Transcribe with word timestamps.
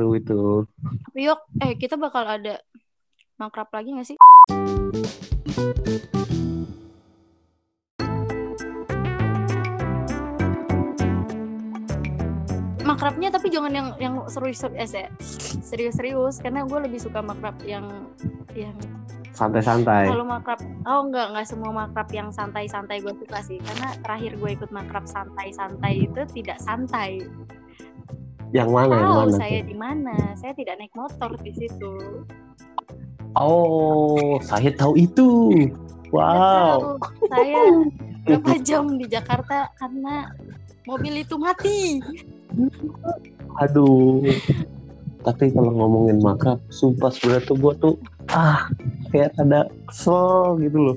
baru 0.00 0.16
itu. 0.16 0.40
Yuk, 1.12 1.40
eh 1.60 1.76
kita 1.76 2.00
bakal 2.00 2.24
ada 2.24 2.56
makrab 3.36 3.68
lagi 3.68 3.92
gak 4.00 4.08
sih? 4.08 4.16
Makrabnya 12.80 13.28
tapi 13.28 13.52
jangan 13.52 13.72
yang 13.76 13.88
yang 14.00 14.14
serius 14.32 14.64
eh, 14.72 14.88
serius 15.60 15.94
serius 16.00 16.40
karena 16.40 16.64
gue 16.64 16.78
lebih 16.80 16.96
suka 16.96 17.20
makrab 17.20 17.60
yang 17.68 17.84
yang 18.56 18.74
santai-santai. 19.36 20.08
Kalau 20.10 20.26
makrab, 20.26 20.58
oh 20.88 21.00
enggak 21.06 21.32
enggak 21.32 21.46
semua 21.46 21.70
makrab 21.70 22.08
yang 22.10 22.28
santai-santai 22.32 23.04
gue 23.04 23.14
suka 23.14 23.38
sih 23.44 23.60
karena 23.62 23.94
terakhir 24.00 24.32
gue 24.40 24.50
ikut 24.56 24.70
makrab 24.72 25.04
santai-santai 25.04 26.08
itu 26.08 26.24
tidak 26.32 26.58
santai. 26.58 27.20
Yang 28.50 28.70
mana? 28.74 28.94
Tahu 28.94 28.98
yang 28.98 29.14
mana 29.14 29.38
saya 29.38 29.60
di 29.62 29.76
mana? 29.78 30.14
Saya 30.34 30.52
tidak 30.58 30.74
naik 30.82 30.94
motor 30.98 31.30
di 31.38 31.52
situ. 31.54 31.92
Oh, 33.38 34.42
saya 34.42 34.74
tahu 34.74 34.98
itu. 34.98 35.30
Wow. 36.10 36.98
Tahu, 36.98 37.30
saya 37.30 37.62
berapa 38.26 38.54
jam 38.66 38.98
di 38.98 39.06
Jakarta 39.06 39.70
karena 39.78 40.34
mobil 40.82 41.22
itu 41.22 41.38
mati. 41.38 42.02
Aduh. 43.62 44.26
Tapi 45.20 45.52
kalau 45.52 45.70
ngomongin 45.76 46.18
makrab, 46.18 46.58
sumpah 46.72 47.12
sebenarnya 47.12 47.44
tuh 47.44 47.56
gue 47.60 47.72
tuh 47.76 47.94
ah 48.32 48.72
kayak 49.14 49.36
ada 49.38 49.68
kesel 49.86 50.58
gitu 50.58 50.78
loh. 50.90 50.96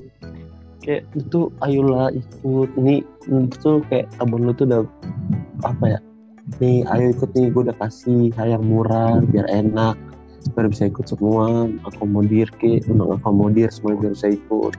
Kayak 0.81 1.05
itu 1.13 1.52
ayolah 1.61 2.09
ikut 2.09 2.70
ini 2.81 3.03
itu 3.30 3.72
kayak 3.91 4.08
abang 4.23 4.47
lu 4.47 4.55
tuh 4.55 4.66
udah 4.66 4.81
apa 5.63 5.85
ya 5.95 5.99
nih 6.59 6.85
ayo 6.89 7.13
ikut 7.13 7.30
nih 7.34 7.48
gue 7.49 7.62
udah 7.70 7.77
kasih 7.77 8.30
hal 8.35 8.59
yang 8.59 8.66
murah 8.66 9.21
biar 9.23 9.48
enak. 9.49 9.98
Biar 10.53 10.67
bisa 10.67 10.91
ikut 10.91 11.07
semua 11.07 11.71
akomodir 11.88 12.52
ke 12.59 12.84
undang 12.91 13.16
akomodir 13.16 13.72
semuanya 13.72 14.08
biar 14.08 14.14
bisa 14.14 14.27
ikut. 14.33 14.73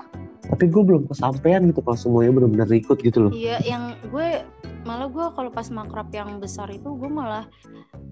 Tapi 0.45 0.65
gue 0.69 0.83
belum 0.85 1.09
kesampaian 1.09 1.65
gitu 1.65 1.81
kalau 1.81 1.97
semuanya 1.97 2.31
benar-benar 2.37 2.69
ikut 2.69 2.98
gitu 3.01 3.19
loh. 3.29 3.33
Iya 3.33 3.65
yang 3.65 3.97
gue 4.13 4.45
malah 4.85 5.09
gue 5.09 5.27
kalau 5.33 5.48
pas 5.48 5.65
makrab 5.73 6.13
yang 6.13 6.37
besar 6.37 6.69
itu 6.69 6.93
gue 6.93 7.09
malah 7.09 7.48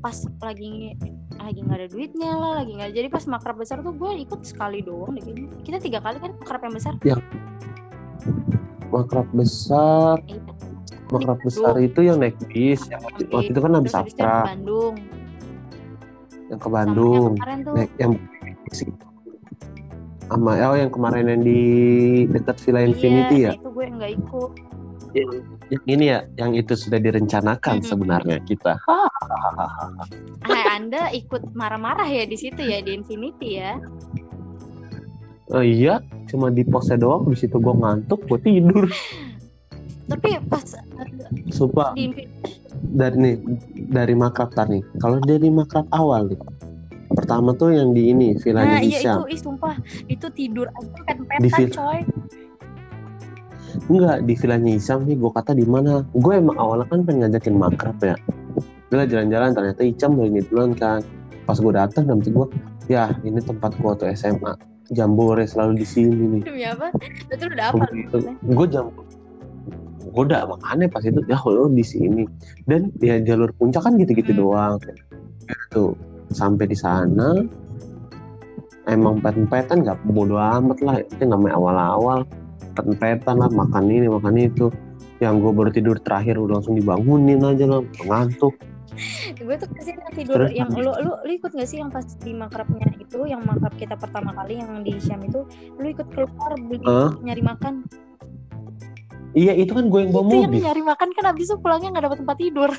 pas 0.00 0.16
lagi 0.40 0.96
lagi 1.36 1.60
nggak 1.60 1.78
ada 1.78 1.88
duitnya 1.92 2.32
lah 2.32 2.52
lagi 2.64 2.72
nggak 2.74 2.90
jadi 2.96 3.08
pas 3.12 3.24
makrab 3.28 3.60
besar 3.60 3.84
tuh 3.84 3.92
gue 3.92 4.24
ikut 4.24 4.40
sekali 4.42 4.80
doang 4.80 5.14
deh 5.14 5.22
kita 5.62 5.78
tiga 5.78 6.00
kali 6.00 6.16
kan 6.18 6.32
makrab 6.40 6.60
yang 6.64 6.74
besar? 6.74 6.92
Yang 7.04 7.20
makrab 8.88 9.28
besar 9.36 10.16
iya 10.24 10.40
makrab 11.12 11.38
besar 11.44 11.74
itu 11.78 12.00
yang 12.00 12.16
naik 12.18 12.36
bis 12.48 12.80
yang 12.88 13.00
waktu, 13.04 13.52
itu 13.52 13.58
kan 13.60 13.72
habis 13.76 13.92
yang 13.92 14.02
abstrak 14.02 14.32
ke 14.32 14.48
Bandung. 14.48 14.94
Yang 16.48 16.58
ke 16.60 16.68
Sama 16.68 16.76
Bandung 16.76 17.12
yang 17.12 17.36
kemarin 17.36 17.58
tuh. 17.60 17.74
Naik 17.76 17.90
yang 18.00 18.12
sama 20.32 20.56
oh 20.64 20.76
yang 20.80 20.88
kemarin 20.88 21.24
yang 21.28 21.42
di 21.44 21.60
dekat 22.32 22.56
Villa 22.64 22.80
Infinity 22.88 23.36
iya, 23.44 23.52
ya? 23.52 23.60
itu 23.60 23.68
gue 23.68 23.86
nggak 23.92 24.12
ikut. 24.16 24.50
Yang, 25.12 25.28
yang 25.68 25.84
ini 25.84 26.04
ya 26.08 26.18
yang 26.40 26.50
itu 26.56 26.72
sudah 26.72 26.96
direncanakan 26.96 27.76
Mhm. 27.84 27.86
sebenarnya 27.86 28.38
kita. 28.48 28.80
Ah 30.42 30.74
anda 30.74 31.12
ikut 31.14 31.54
marah-marah 31.54 32.08
ya 32.08 32.24
di 32.26 32.34
situ 32.34 32.58
ya 32.64 32.82
di 32.82 32.96
Infinity 32.96 33.60
ya? 33.60 33.78
Oh 35.52 35.60
iya 35.60 36.00
cuma 36.32 36.48
di 36.48 36.64
posnya 36.64 36.96
doang 36.96 37.28
di 37.28 37.36
situ 37.36 37.60
gue 37.60 37.74
ngantuk 37.76 38.24
gue 38.24 38.40
tidur 38.40 38.88
tapi 40.10 40.28
pas 40.50 40.64
sumpah. 41.52 41.94
di 41.94 42.10
dari 42.92 43.16
nih 43.16 43.34
dari 43.88 44.14
makrab 44.18 44.50
tar 44.52 44.66
nih. 44.68 44.82
Kalau 44.98 45.22
dari 45.22 45.48
makrab 45.48 45.86
awal 45.94 46.28
nih 46.30 46.40
pertama 47.12 47.52
tuh 47.52 47.76
yang 47.76 47.92
di 47.92 48.08
ini 48.08 48.32
nah 48.32 48.40
villanya 48.40 48.78
iya 48.80 48.98
itu 49.04 49.22
ih 49.28 49.40
sumpah. 49.40 49.74
Itu 50.08 50.26
tidur 50.32 50.66
aja 50.72 50.88
Di 50.88 51.04
pet-petan 51.04 51.58
vil- 51.60 51.74
coy. 51.76 52.00
Enggak 53.88 54.16
di 54.28 54.34
villanya 54.36 54.70
Hisyam 54.76 54.98
nih 55.08 55.16
gue 55.16 55.30
kata 55.32 55.52
di 55.56 55.64
mana? 55.64 56.04
Gue 56.12 56.36
emang 56.36 56.56
awalnya 56.60 56.86
kan 56.92 57.04
pengen 57.08 57.28
ngajakin 57.28 57.56
makrab 57.56 57.96
ya. 58.04 58.16
Udah 58.92 59.08
jalan-jalan 59.08 59.56
ternyata 59.56 59.80
Icam 59.80 60.10
dari 60.20 60.28
ini 60.28 60.40
duluan 60.44 60.76
kan. 60.76 61.00
Pas 61.48 61.56
gue 61.56 61.72
datang 61.72 62.04
dan 62.04 62.20
gue 62.20 62.46
ya 62.90 63.12
ini 63.24 63.40
tempat 63.40 63.72
gue 63.80 63.88
waktu 63.88 64.12
SMA 64.12 64.52
jambore 64.92 65.48
selalu 65.48 65.80
di 65.80 65.86
sini 65.88 66.24
nih. 66.36 66.42
Demi 66.44 66.64
apa? 66.68 66.92
Itu 67.32 67.44
udah 67.48 67.66
apa 67.72 67.84
gue 68.44 68.66
jam 68.68 68.92
udah 70.12 70.44
makanya 70.48 70.86
pas 70.88 71.02
itu. 71.04 71.20
Ya 71.26 71.40
lo 71.42 71.68
di 71.68 71.84
sini. 71.84 72.24
Dan 72.68 72.92
ya 73.00 73.18
jalur 73.20 73.50
puncak 73.56 73.82
kan 73.84 73.96
gitu-gitu 73.96 74.32
Hmm. 74.36 74.40
doang. 74.40 74.74
Tuh 75.72 75.92
sampai 76.32 76.64
di 76.68 76.76
sana 76.76 77.44
emang 78.88 79.20
pet-petan 79.20 79.84
nggak 79.84 79.98
bodo 80.08 80.36
amat 80.38 80.78
lah. 80.84 80.96
Itu 81.00 81.24
namanya 81.26 81.56
awal-awal 81.58 82.18
pet-petan 82.76 83.40
lah 83.40 83.50
makan 83.52 83.88
ini 83.88 84.08
makan 84.08 84.36
itu. 84.38 84.68
Yang 85.22 85.34
gue 85.38 85.52
baru 85.54 85.70
tidur 85.70 85.96
terakhir 86.02 86.34
udah 86.34 86.58
langsung 86.58 86.74
dibangunin 86.74 87.40
aja 87.46 87.64
lah 87.68 87.80
ngantuk. 88.02 88.54
Gue 89.40 89.56
tuh 89.56 89.68
pasti 89.72 89.96
tidur 90.12 90.36
Terus 90.44 90.52
yang 90.52 90.68
lu, 90.76 90.92
lu 91.00 91.12
lu 91.24 91.32
ikut 91.32 91.56
gak 91.56 91.64
sih 91.64 91.80
yang 91.80 91.88
pas 91.88 92.04
di 92.04 92.36
makrabnya 92.36 92.92
itu 93.00 93.24
yang 93.24 93.40
makrab 93.40 93.72
kita 93.80 93.96
pertama 93.96 94.36
kali 94.36 94.60
yang 94.60 94.84
di 94.84 94.92
Syam 95.00 95.24
itu? 95.24 95.48
Lu 95.80 95.86
ikut 95.88 96.12
keluar 96.12 96.52
beli 96.60 96.84
Hah? 96.84 97.16
nyari 97.24 97.40
makan 97.40 97.88
iya 99.32 99.52
itu 99.56 99.72
kan 99.72 99.88
gue 99.88 100.00
yang 100.04 100.12
bawa 100.12 100.24
itu 100.28 100.36
yang 100.36 100.52
mobil. 100.52 100.62
nyari 100.64 100.82
makan 100.84 101.08
kan 101.16 101.24
abis 101.32 101.46
itu 101.50 101.56
pulangnya 101.60 101.88
nggak 101.92 102.04
dapat 102.08 102.18
tempat 102.24 102.36
tidur. 102.38 102.70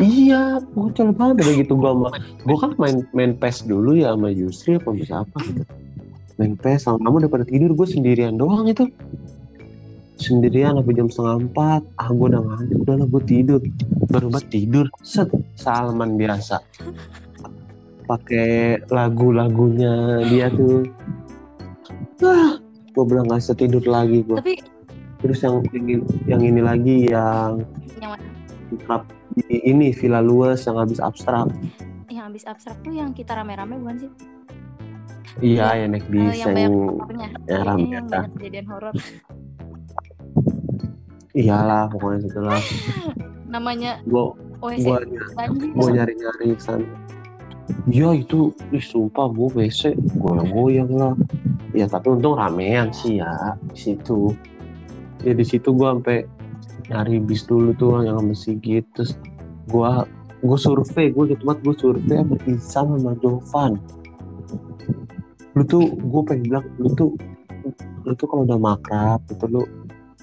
Iya 0.00 0.62
bocil 0.72 1.12
banget 1.12 1.66
gitu. 1.66 1.76
Gue 1.76 1.90
sama 1.92 2.08
gue 2.16 2.56
kan 2.56 2.70
main 2.80 2.96
main 3.12 3.32
PES 3.36 3.68
dulu 3.68 3.98
ya 3.98 4.16
sama 4.16 4.32
Yusri 4.32 4.80
apa 4.80 4.90
bisa 4.94 5.26
apa 5.26 5.38
gitu. 5.44 5.62
Main 6.40 6.54
PES 6.56 6.88
sama 6.88 6.96
kamu 7.04 7.16
udah 7.26 7.30
pada 7.30 7.44
tidur 7.44 7.70
gue 7.76 7.86
sendirian 7.90 8.38
doang 8.40 8.64
itu. 8.70 8.88
Sendirian 10.16 10.76
sampai 10.80 10.94
jam 10.96 11.08
setengah 11.12 11.36
empat. 11.48 11.82
Ah 12.00 12.08
gue 12.08 12.26
udah 12.32 12.40
ngantuk 12.40 12.78
udah 12.86 12.94
lah 13.02 13.06
gue 13.10 13.22
tidur. 13.28 13.60
Baru 14.08 14.26
banget 14.32 14.48
tidur. 14.48 14.86
Set 15.04 15.28
Salman 15.58 16.16
biasa. 16.16 16.62
Pakai 18.08 18.80
lagu-lagunya 18.88 20.24
dia 20.30 20.48
tuh. 20.48 20.88
Ah 22.24 22.56
gue 22.90 23.04
bilang 23.06 23.24
nggak 23.30 23.40
bisa 23.40 23.54
tidur 23.54 23.82
lagi 23.86 24.20
gue 24.26 24.36
tapi 24.36 24.54
terus 25.20 25.38
yang 25.38 25.56
ini 25.70 25.94
yang 26.24 26.40
ini 26.40 26.60
lagi 26.60 26.96
yang 27.06 27.60
yang 27.96 28.10
mana? 28.12 28.24
Makrab 28.70 29.02
di 29.36 29.56
ini 29.60 29.90
Villa 29.90 30.20
Luas 30.20 30.62
yang 30.62 30.76
habis 30.76 30.98
abstrak. 30.98 31.50
Yang 32.06 32.24
habis 32.24 32.44
abstrak 32.44 32.76
tuh 32.80 32.92
yang 32.92 33.10
kita 33.10 33.34
rame-rame 33.34 33.76
bukan 33.76 33.96
sih? 34.00 34.10
Iya 35.40 35.66
yang 35.78 35.90
naik 35.92 36.04
Eh, 36.04 36.10
bis 36.10 36.36
yang 36.36 36.46
banyak 36.46 36.60
yang 36.60 36.74
horornya. 36.74 37.28
yang 37.46 37.62
rame 37.62 37.80
yang 37.82 37.90
ya. 37.90 38.00
banyak 38.08 38.30
kejadian 38.34 38.66
horor. 38.66 38.94
Iyalah 41.30 41.86
pokoknya 41.88 42.18
gitu 42.26 42.40
lah 42.42 42.58
namanya 43.54 44.02
gua 44.02 44.34
gua 44.58 44.98
gua 45.74 45.88
nyari 45.88 46.14
nyari 46.14 46.48
sana. 46.58 46.82
Iya 47.86 48.18
itu 48.18 48.50
ih 48.70 48.82
sumpah 48.82 49.30
gua 49.30 49.46
WC 49.52 49.94
goyang 50.16 50.50
goyang 50.50 50.90
lah. 50.90 51.14
Ya 51.70 51.86
tapi 51.86 52.10
untung 52.10 52.34
ramean 52.34 52.90
sih 52.90 53.22
ya 53.22 53.30
di 53.62 53.78
situ 53.78 54.34
ya 55.24 55.32
di 55.36 55.44
situ 55.44 55.72
gua 55.72 55.96
sampai 55.96 56.24
nyari 56.90 57.22
bis 57.22 57.46
dulu 57.46 57.70
tuh 57.76 58.02
yang 58.02 58.18
sama 58.18 58.34
Sigit 58.34 58.84
terus 58.96 59.14
gua 59.70 60.04
gua 60.42 60.58
survei 60.58 61.12
gua 61.12 61.28
di 61.28 61.36
tempat 61.38 61.58
gua 61.62 61.74
survei 61.76 62.16
sama 62.20 62.36
Ihsan 62.48 62.84
sama 62.96 63.12
Jovan. 63.20 63.72
Lu 65.58 65.62
tuh 65.66 65.82
gue 65.82 66.22
pengen 66.24 66.42
bilang 66.46 66.66
lu 66.78 66.88
tuh 66.94 67.10
lu 68.06 68.12
tuh 68.14 68.26
kalau 68.30 68.46
udah 68.46 68.58
makrab 68.58 69.20
itu 69.28 69.44
lu 69.50 69.62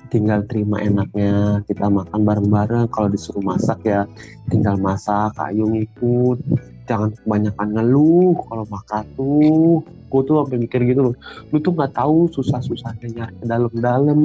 tinggal 0.08 0.40
terima 0.48 0.80
enaknya 0.80 1.62
kita 1.68 1.92
makan 1.92 2.24
bareng-bareng. 2.24 2.88
Kalau 2.90 3.12
disuruh 3.12 3.44
masak 3.44 3.84
ya 3.84 4.08
tinggal 4.48 4.80
masak 4.80 5.36
ayo 5.52 5.68
ngikut 5.68 6.40
jangan 6.88 7.12
kebanyakan 7.12 7.68
ngeluh 7.76 8.34
kalau 8.48 8.66
makan 8.72 9.04
tuh. 9.20 9.84
Gue 10.08 10.22
tuh 10.24 10.40
sampai 10.40 10.58
mikir 10.64 10.80
gitu 10.88 11.12
loh. 11.12 11.16
Lu 11.52 11.60
tuh 11.60 11.76
nggak 11.76 12.00
tahu 12.00 12.32
susah-susahnya 12.32 13.08
nyari 13.12 13.34
ke 13.36 13.46
dalam-dalam 13.46 14.20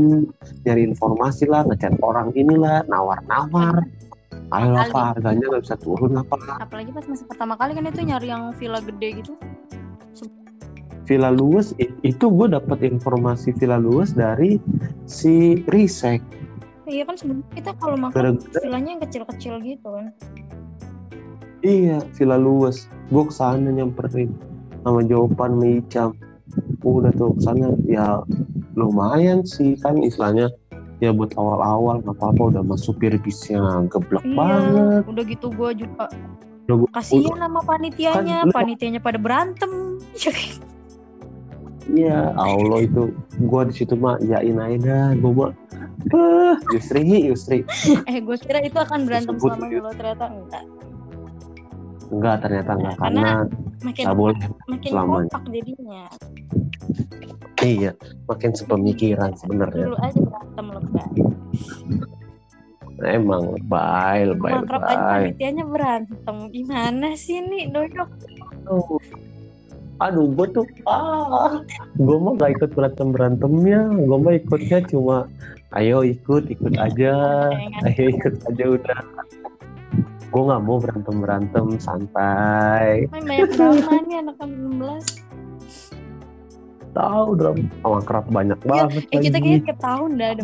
nyari 0.63 0.83
informasi 0.87 1.51
lah 1.51 1.67
ngechat 1.67 1.99
orang 1.99 2.31
inilah 2.39 2.87
nawar-nawar. 2.87 3.83
Ayo 4.53 4.79
pak 4.95 5.19
harganya 5.19 5.49
nggak 5.49 5.65
bisa 5.67 5.77
turun 5.81 6.15
apa? 6.15 6.63
Apalagi 6.63 6.95
pas 6.95 7.03
masih 7.09 7.27
pertama 7.27 7.59
kali 7.59 7.75
kan 7.75 7.83
itu 7.91 8.03
nyari 8.07 8.31
yang 8.31 8.55
villa 8.55 8.79
gede 8.79 9.09
gitu. 9.21 9.33
Villa 11.03 11.35
Luas 11.35 11.75
i- 11.83 11.91
itu 12.07 12.31
gue 12.31 12.47
dapat 12.47 12.87
informasi 12.87 13.51
Villa 13.59 13.75
Luas 13.75 14.15
dari 14.15 14.63
si 15.03 15.59
Risek. 15.67 16.23
Iya 16.87 17.03
kan 17.11 17.19
sebenarnya 17.19 17.47
kita 17.59 17.71
kalau 17.75 17.97
makan 17.99 18.39
villanya 18.39 18.91
yang 18.95 19.03
kecil-kecil 19.03 19.55
gitu 19.67 19.89
kan 19.89 20.15
iya 21.63 21.99
Villa 22.19 22.37
Luas. 22.37 22.87
Gue 23.09 23.25
ke 23.27 23.35
sana 23.35 23.71
nyamperin 23.71 24.35
sama 24.83 25.01
jawaban 25.07 25.57
Micam 25.63 26.15
udah 26.83 27.15
tuh 27.15 27.33
ke 27.39 27.41
sana 27.43 27.73
ya 27.87 28.21
lumayan 28.75 29.47
sih. 29.47 29.79
Kan 29.79 30.03
istilahnya 30.03 30.51
ya 31.03 31.11
buat 31.11 31.35
awal-awal 31.35 32.03
nggak 32.03 32.15
apa-apa 32.19 32.43
udah 32.55 32.63
masuk 32.63 32.95
supir 32.99 33.19
bisnya 33.19 33.63
geblek 33.91 34.23
iya 34.23 34.39
banget. 34.39 35.03
udah 35.11 35.25
gitu 35.27 35.47
gue 35.51 35.71
juga 35.87 36.07
Lu- 36.71 36.87
kasihan 36.95 37.39
sama 37.43 37.61
panitianya. 37.67 38.47
Kan 38.47 38.55
panitianya 38.55 39.01
pada 39.03 39.19
berantem. 39.19 39.99
Iya, 41.91 42.31
Allah 42.39 42.87
itu. 42.87 43.11
Gua 43.43 43.67
di 43.67 43.75
situ 43.75 43.99
mah 43.99 44.15
yain 44.23 44.55
aja 44.55 44.79
dah, 44.79 45.09
gua 45.19 45.33
mah 45.35 45.51
Beuh, 46.07 46.59
Yusri, 46.75 47.31
Yusri. 47.31 47.59
eh 48.11 48.19
gue 48.23 48.37
kira 48.39 48.63
itu 48.63 48.75
akan 48.75 49.07
berantem 49.07 49.35
gitu. 49.39 49.83
lo 49.83 49.91
ternyata 49.95 50.31
enggak 50.31 50.63
Enggak, 52.13 52.45
ternyata 52.45 52.71
enggak 52.77 52.95
Karena 52.95 53.31
karena 53.33 53.33
makin 53.83 54.03
nggak 54.05 54.17
boleh. 54.17 54.39
makin 54.69 54.91
selamanya. 54.93 55.31
kompak 55.31 55.43
jadinya 55.49 56.03
Iya, 57.59 57.93
makin 58.27 58.51
sepemikiran 58.53 59.31
sebenarnya. 59.35 59.87
dulu 59.87 59.97
aja 59.99 60.19
berantem 60.21 60.67
lebay 60.69 61.11
Emang 63.03 63.43
lebay, 63.51 64.19
lebay, 64.29 64.53
makrab 64.53 64.83
aja 64.85 64.95
lebay. 64.95 65.21
panitianya 65.27 65.65
berantem 65.65 66.37
gimana 66.49 67.09
sih 67.17 67.41
nih 67.41 67.67
dodok 67.67 68.11
Aduh, 68.63 68.99
aduh 69.99 70.27
gue 70.29 70.47
tuh 70.53 70.65
ah, 70.85 71.59
gue 71.97 72.17
mah 72.17 72.33
gak 72.37 72.51
ikut 72.53 72.71
berantem 72.73 73.09
berantemnya, 73.11 73.81
gue 73.91 74.19
mah 74.19 74.35
ikutnya 74.37 74.79
cuma 74.87 75.27
ayo 75.73 76.03
ikut 76.03 76.47
ikut 76.49 76.75
aja, 76.77 77.15
ayo 77.83 78.05
ikut 78.09 78.35
aja 78.45 78.65
udah. 78.69 79.01
Gue 80.33 80.43
nggak 80.49 80.63
mau 80.65 80.81
berantem 80.81 81.17
berantem 81.21 81.67
santai. 81.77 83.05
Main 83.13 83.25
banyak 83.29 83.51
drama 83.53 83.93
nih 84.09 84.17
anak 84.25 84.37
16 84.41 85.29
Tahu 86.93 87.29
dong, 87.37 87.57
sama 87.81 88.01
kerap 88.05 88.27
banyak 88.29 88.61
banget 88.65 89.05
Eh 89.09 89.21
kita 89.21 89.37
kayaknya 89.41 89.65
ke 89.65 89.75
tahun 89.81 90.11
dah 90.17 90.29
ada 90.37 90.43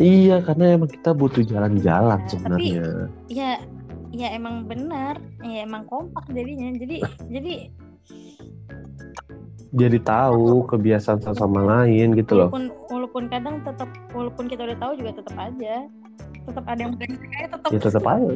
Iya, 0.00 0.40
karena 0.40 0.64
emang 0.78 0.88
kita 0.88 1.10
butuh 1.12 1.44
jalan-jalan 1.44 2.18
Nah, 2.18 2.28
sebenarnya. 2.30 3.10
ya 3.28 3.60
ya 4.10 4.28
emang 4.32 4.64
benar. 4.64 5.20
Ya 5.44 5.62
emang 5.62 5.84
kompak 5.86 6.24
jadinya. 6.30 6.70
Jadi 6.72 6.96
jadi 7.28 7.54
Jadi 9.70 9.98
tahu 10.02 10.66
kebiasaan 10.66 11.22
satu 11.22 11.46
sama 11.46 11.62
lain 11.62 12.18
gitu 12.18 12.34
loh. 12.34 12.50
walaupun 12.50 12.74
walaupun 12.90 13.24
kadang 13.30 13.62
tetap 13.62 13.86
walaupun 14.10 14.50
kita 14.50 14.66
udah 14.66 14.78
tahu 14.82 14.92
juga 14.98 15.22
tetap 15.22 15.36
aja 15.38 15.86
tetap 16.50 16.64
ada 16.66 16.80
yang 16.82 16.94
brengsek 16.98 17.30
aja 17.32 17.48
tetap 17.54 17.68
Ya 17.70 17.78
tetap 17.78 18.04
aja. 18.04 18.28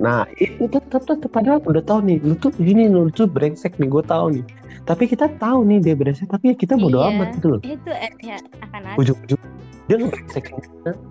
Nah, 0.00 0.20
itu 0.40 0.64
tetap 0.66 1.02
tetap 1.04 1.30
padahal 1.30 1.60
udah 1.62 1.84
tahu 1.84 2.00
nih, 2.02 2.18
lu 2.24 2.34
tuh 2.34 2.50
gini 2.56 2.88
lu 2.88 3.12
tuh 3.12 3.28
brengsek 3.28 3.76
nih, 3.76 3.88
gue 3.92 4.02
tahu 4.02 4.40
nih. 4.40 4.44
Tapi 4.84 5.04
kita 5.04 5.28
tahu 5.36 5.64
nih 5.64 5.78
dia 5.80 5.94
brengsek, 5.94 6.28
tapi 6.28 6.52
ya 6.52 6.54
kita 6.56 6.74
bodo 6.74 6.98
Iya. 6.98 7.12
amat 7.12 7.28
gitu 7.36 7.46
loh. 7.52 7.60
itu 7.60 7.90
eh, 7.92 8.10
ya 8.24 8.36
akan 8.64 8.80
ada 8.84 8.96
Ujung-ujung 8.96 9.40
dia 9.84 9.96
ngebrengsek. 10.00 10.44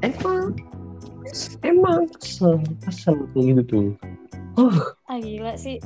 Emang 0.02 0.42
emang 1.62 2.00
kesel, 2.18 2.58
kesel 2.82 3.16
kayak 3.32 3.46
gitu 3.54 3.62
tuh. 3.66 3.88
ah 5.10 5.18
gila 5.18 5.54
sih 5.58 5.78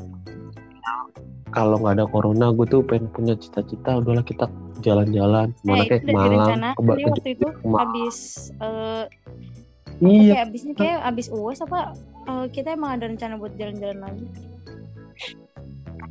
Kalau 1.48 1.80
nggak 1.80 1.96
ada 1.96 2.06
corona, 2.12 2.52
gue 2.52 2.68
tuh 2.68 2.84
pengen 2.84 3.08
punya 3.08 3.34
cita-cita. 3.34 4.04
Udahlah 4.04 4.22
kita 4.22 4.52
jalan-jalan, 4.84 5.56
mana 5.64 5.84
eh, 5.84 5.88
kayak 5.90 6.04
Malang, 6.06 6.28
direncanakan 6.28 6.76
ke, 6.76 7.04
waktu 7.08 7.30
itu 7.34 7.48
habis 7.72 8.18
eh 8.62 9.04
Iya, 9.98 10.34
kayak 10.34 10.46
abisnya 10.50 10.74
kayak 10.78 11.00
abis 11.10 11.28
uas 11.34 11.60
apa 11.66 11.80
eh, 12.30 12.46
kita 12.54 12.78
emang 12.78 13.02
ada 13.02 13.10
rencana 13.10 13.36
buat 13.42 13.54
jalan-jalan 13.58 14.00
lagi 14.06 14.26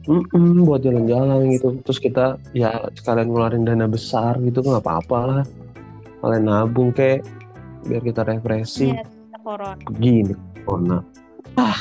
mm-mm, 0.06 0.62
buat 0.66 0.80
jalan-jalan 0.82 1.50
gitu. 1.54 1.68
Terus 1.82 1.98
kita 1.98 2.38
ya 2.54 2.90
sekalian 2.94 3.30
ngeluarin 3.30 3.66
dana 3.66 3.86
besar 3.90 4.38
gitu 4.42 4.62
nggak 4.62 4.82
apa-apa 4.82 5.18
lah. 5.26 5.42
Kalian 6.22 6.44
nabung 6.46 6.90
kayak 6.94 7.26
biar 7.86 8.02
kita 8.02 8.26
refreshing. 8.26 8.98
ya 8.98 9.06
corona 9.46 9.78
Gini 9.98 10.34
corona. 10.66 10.98
Ah, 11.54 11.78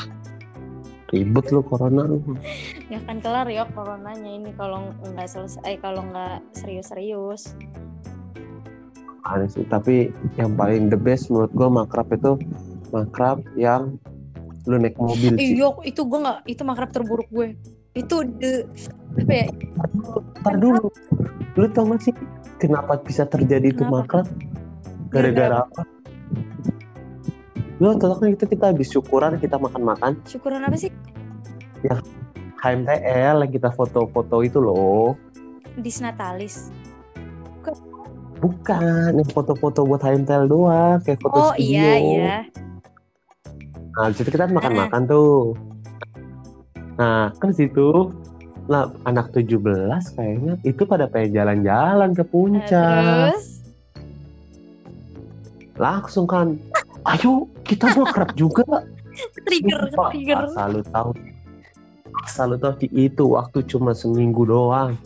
ribet 1.10 1.46
lu 1.50 1.60
corona 1.66 2.06
lu. 2.06 2.22
nggak 2.86 3.00
akan 3.02 3.18
kelar 3.18 3.46
ya 3.50 3.66
coronanya 3.74 4.30
ini 4.30 4.50
kalau 4.54 4.94
nggak 5.02 5.26
selesai 5.26 5.62
eh, 5.66 5.78
kalau 5.82 6.06
nggak 6.06 6.42
serius-serius 6.54 7.54
Aneh 9.26 9.50
sih. 9.50 9.66
Tapi 9.66 10.14
yang 10.38 10.54
paling 10.54 10.88
the 10.88 10.98
best 10.98 11.28
menurut 11.28 11.50
gua 11.52 11.68
makrab 11.68 12.06
itu 12.14 12.38
makrab 12.94 13.42
yang 13.58 13.98
lu 14.66 14.76
naik 14.82 14.98
mobil 14.98 15.34
sih. 15.38 15.58
Iya, 15.58 15.70
itu 15.86 16.02
gue 16.02 16.18
nggak 16.18 16.38
itu 16.50 16.62
makrab 16.66 16.90
terburuk 16.90 17.30
gue. 17.30 17.54
Itu 17.94 18.26
the 18.42 18.66
apa 19.16 19.32
ya? 19.32 19.46
Ntar 20.42 20.54
dulu. 20.58 20.90
Lu 21.56 21.66
tau 21.72 21.88
gak 21.88 22.02
sih 22.04 22.12
kenapa 22.60 23.00
bisa 23.00 23.24
terjadi 23.24 23.72
itu 23.72 23.86
Kenapa? 23.86 24.26
makrab? 24.26 24.26
Gara-gara 25.08 25.64
apa? 25.64 25.82
Lu 27.80 27.94
tau 27.96 28.18
kan 28.18 28.28
itu 28.28 28.44
kita 28.44 28.74
habis 28.74 28.92
syukuran 28.92 29.38
kita 29.40 29.56
makan-makan 29.56 30.20
Syukuran 30.28 30.66
apa 30.66 30.76
sih? 30.76 30.92
HMTL 32.60 33.46
yang 33.46 33.52
kita 33.52 33.70
foto-foto 33.70 34.42
itu 34.42 34.58
loh. 34.58 35.14
Disnatalis. 35.78 36.74
Bukan, 38.36 39.16
yang 39.16 39.28
foto-foto 39.32 39.88
buat 39.88 40.04
HMTL 40.04 40.44
doang, 40.44 41.00
kayak 41.00 41.18
foto 41.24 41.36
Oh 41.40 41.52
studio. 41.56 41.72
iya 41.72 41.92
iya. 41.96 42.36
Nah, 43.96 44.12
di 44.12 44.14
situ 44.20 44.28
kita 44.28 44.52
makan-makan 44.52 45.02
tuh. 45.08 45.56
Nah, 47.00 47.32
kan 47.36 47.50
situ 47.52 48.12
nah, 48.66 48.92
anak 49.08 49.32
17 49.32 49.56
kayaknya 50.16 50.58
itu 50.66 50.82
pada 50.84 51.08
pengen 51.08 51.32
jalan-jalan 51.32 52.10
ke 52.12 52.24
puncak. 52.28 53.32
terus 53.32 53.56
Langsung 55.76 56.24
kan, 56.24 56.56
ayo 57.04 57.48
kita 57.64 57.92
makrab 57.96 58.32
juga. 58.36 58.64
trigger 59.48 59.88
Sumpah, 59.92 60.08
trigger. 60.12 60.42
Asal 60.52 60.68
lu 60.72 60.82
tahu. 60.84 61.10
Asal 62.24 62.46
lu 62.52 62.56
tahu 62.60 62.72
di 62.84 62.88
itu 63.08 63.24
waktu 63.32 63.64
cuma 63.64 63.92
seminggu 63.92 64.44
doang. 64.48 64.96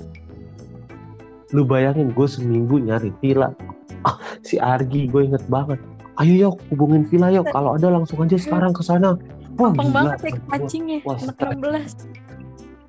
Lu 1.51 1.67
bayangin 1.67 2.15
gue 2.15 2.29
seminggu 2.31 2.79
nyari 2.79 3.11
villa. 3.19 3.51
Ah, 4.07 4.17
si 4.41 4.57
Argi 4.57 5.11
gue 5.11 5.27
inget 5.27 5.45
banget. 5.51 5.83
Ayo 6.21 6.53
yuk 6.53 6.55
hubungin 6.71 7.09
villa 7.09 7.33
yuk. 7.33 7.49
Kalau 7.51 7.75
ada 7.75 7.89
langsung 7.91 8.21
aja 8.23 8.37
sekarang 8.39 8.71
ke 8.77 8.83
sana. 8.85 9.17
Wah, 9.59 9.75
Gampang 9.75 9.91
gila, 9.91 9.97
banget 9.97 10.19
ya 10.23 10.33
pancingnya. 10.47 10.99
wah, 11.03 11.17
Anak 11.19 11.37
stres. 11.37 11.93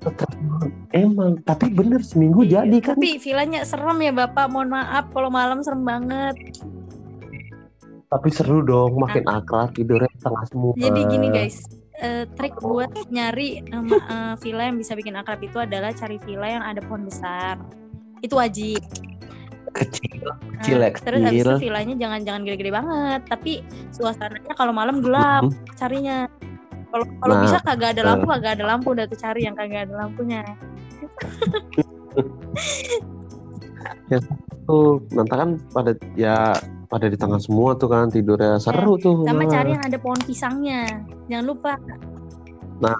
16. 0.02 0.12
stres 0.14 0.34
banget. 0.40 0.70
Emang, 0.92 1.32
tapi 1.46 1.66
bener 1.70 2.00
seminggu 2.02 2.42
Iya, 2.42 2.66
jadi 2.66 2.78
kan. 2.80 2.96
Tapi 2.98 3.18
villanya 3.18 3.60
serem 3.66 3.98
ya 4.02 4.12
Bapak. 4.14 4.46
Mohon 4.50 4.68
maaf 4.78 5.04
kalau 5.10 5.30
malam 5.30 5.58
serem 5.64 5.82
banget. 5.82 6.36
Tapi 8.12 8.28
seru 8.28 8.60
dong, 8.60 9.00
makin 9.00 9.24
akrab 9.24 9.72
tidurnya 9.72 10.12
tengah 10.20 10.44
semua. 10.44 10.76
Jadi 10.76 11.00
gini 11.08 11.32
guys, 11.32 11.64
eh, 11.96 12.28
trik 12.36 12.60
buat 12.60 12.92
nyari 13.08 13.64
nama 13.72 13.96
eh, 13.96 14.34
villa 14.36 14.68
yang 14.68 14.76
bisa 14.76 14.92
bikin 14.92 15.16
akrab 15.16 15.40
itu 15.40 15.56
adalah 15.56 15.96
cari 15.96 16.20
villa 16.20 16.60
yang 16.60 16.60
ada 16.60 16.84
pohon 16.84 17.08
besar. 17.08 17.56
Itu 18.22 18.34
wajib. 18.38 18.80
Kecil, 19.72 20.20
Nah, 20.20 20.36
kecil 20.60 20.78
ya, 20.78 20.88
terus 20.92 21.20
habis 21.24 21.40
itu 21.40 21.48
kecil. 21.48 21.64
villanya 21.64 21.94
jangan 21.96 22.20
jangan 22.22 22.40
gede-gede 22.44 22.70
banget, 22.70 23.20
tapi 23.24 23.52
suasananya 23.88 24.52
kalau 24.52 24.70
malam 24.70 25.00
gelap 25.00 25.48
Mhm. 25.48 25.74
carinya. 25.74 26.18
Kalau 26.92 27.08
kalau 27.18 27.34
Nah, 27.34 27.42
bisa 27.42 27.58
kagak 27.64 27.96
ada 27.96 28.02
lampu, 28.04 28.28
kagak 28.28 28.52
ada 28.60 28.64
lampu 28.68 28.92
udah 28.92 29.08
tuh 29.08 29.16
cari 29.16 29.48
yang 29.48 29.56
kagak 29.56 29.88
ada 29.88 29.94
lampunya. 29.96 30.44
Tuh, 34.62 35.02
nanti 35.10 35.34
kan 35.34 35.50
pada 35.72 35.90
ya 36.14 36.52
pada 36.86 37.08
di 37.08 37.16
tengah 37.16 37.40
semua 37.40 37.72
tuh 37.74 37.88
kan 37.88 38.12
tidurnya 38.12 38.60
seru 38.60 39.00
tuh. 39.00 39.24
Sama 39.24 39.48
cari 39.48 39.72
yang 39.72 39.82
ada 39.82 39.98
pohon 39.98 40.20
pisangnya. 40.22 41.00
Jangan 41.26 41.46
lupa. 41.48 41.72
Nah, 42.78 42.94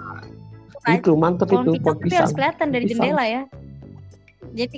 itu 0.89 1.13
mantep 1.13 1.47
pohon 1.47 1.69
itu 1.69 1.71
pisang 1.71 1.83
pohon 1.85 1.95
tapi 1.95 2.03
pisang. 2.03 2.19
harus 2.19 2.33
kelihatan 2.33 2.67
dari 2.67 2.85
Pisang. 2.89 2.97
jendela 3.05 3.23
ya. 3.29 3.43
Jadi 4.53 4.77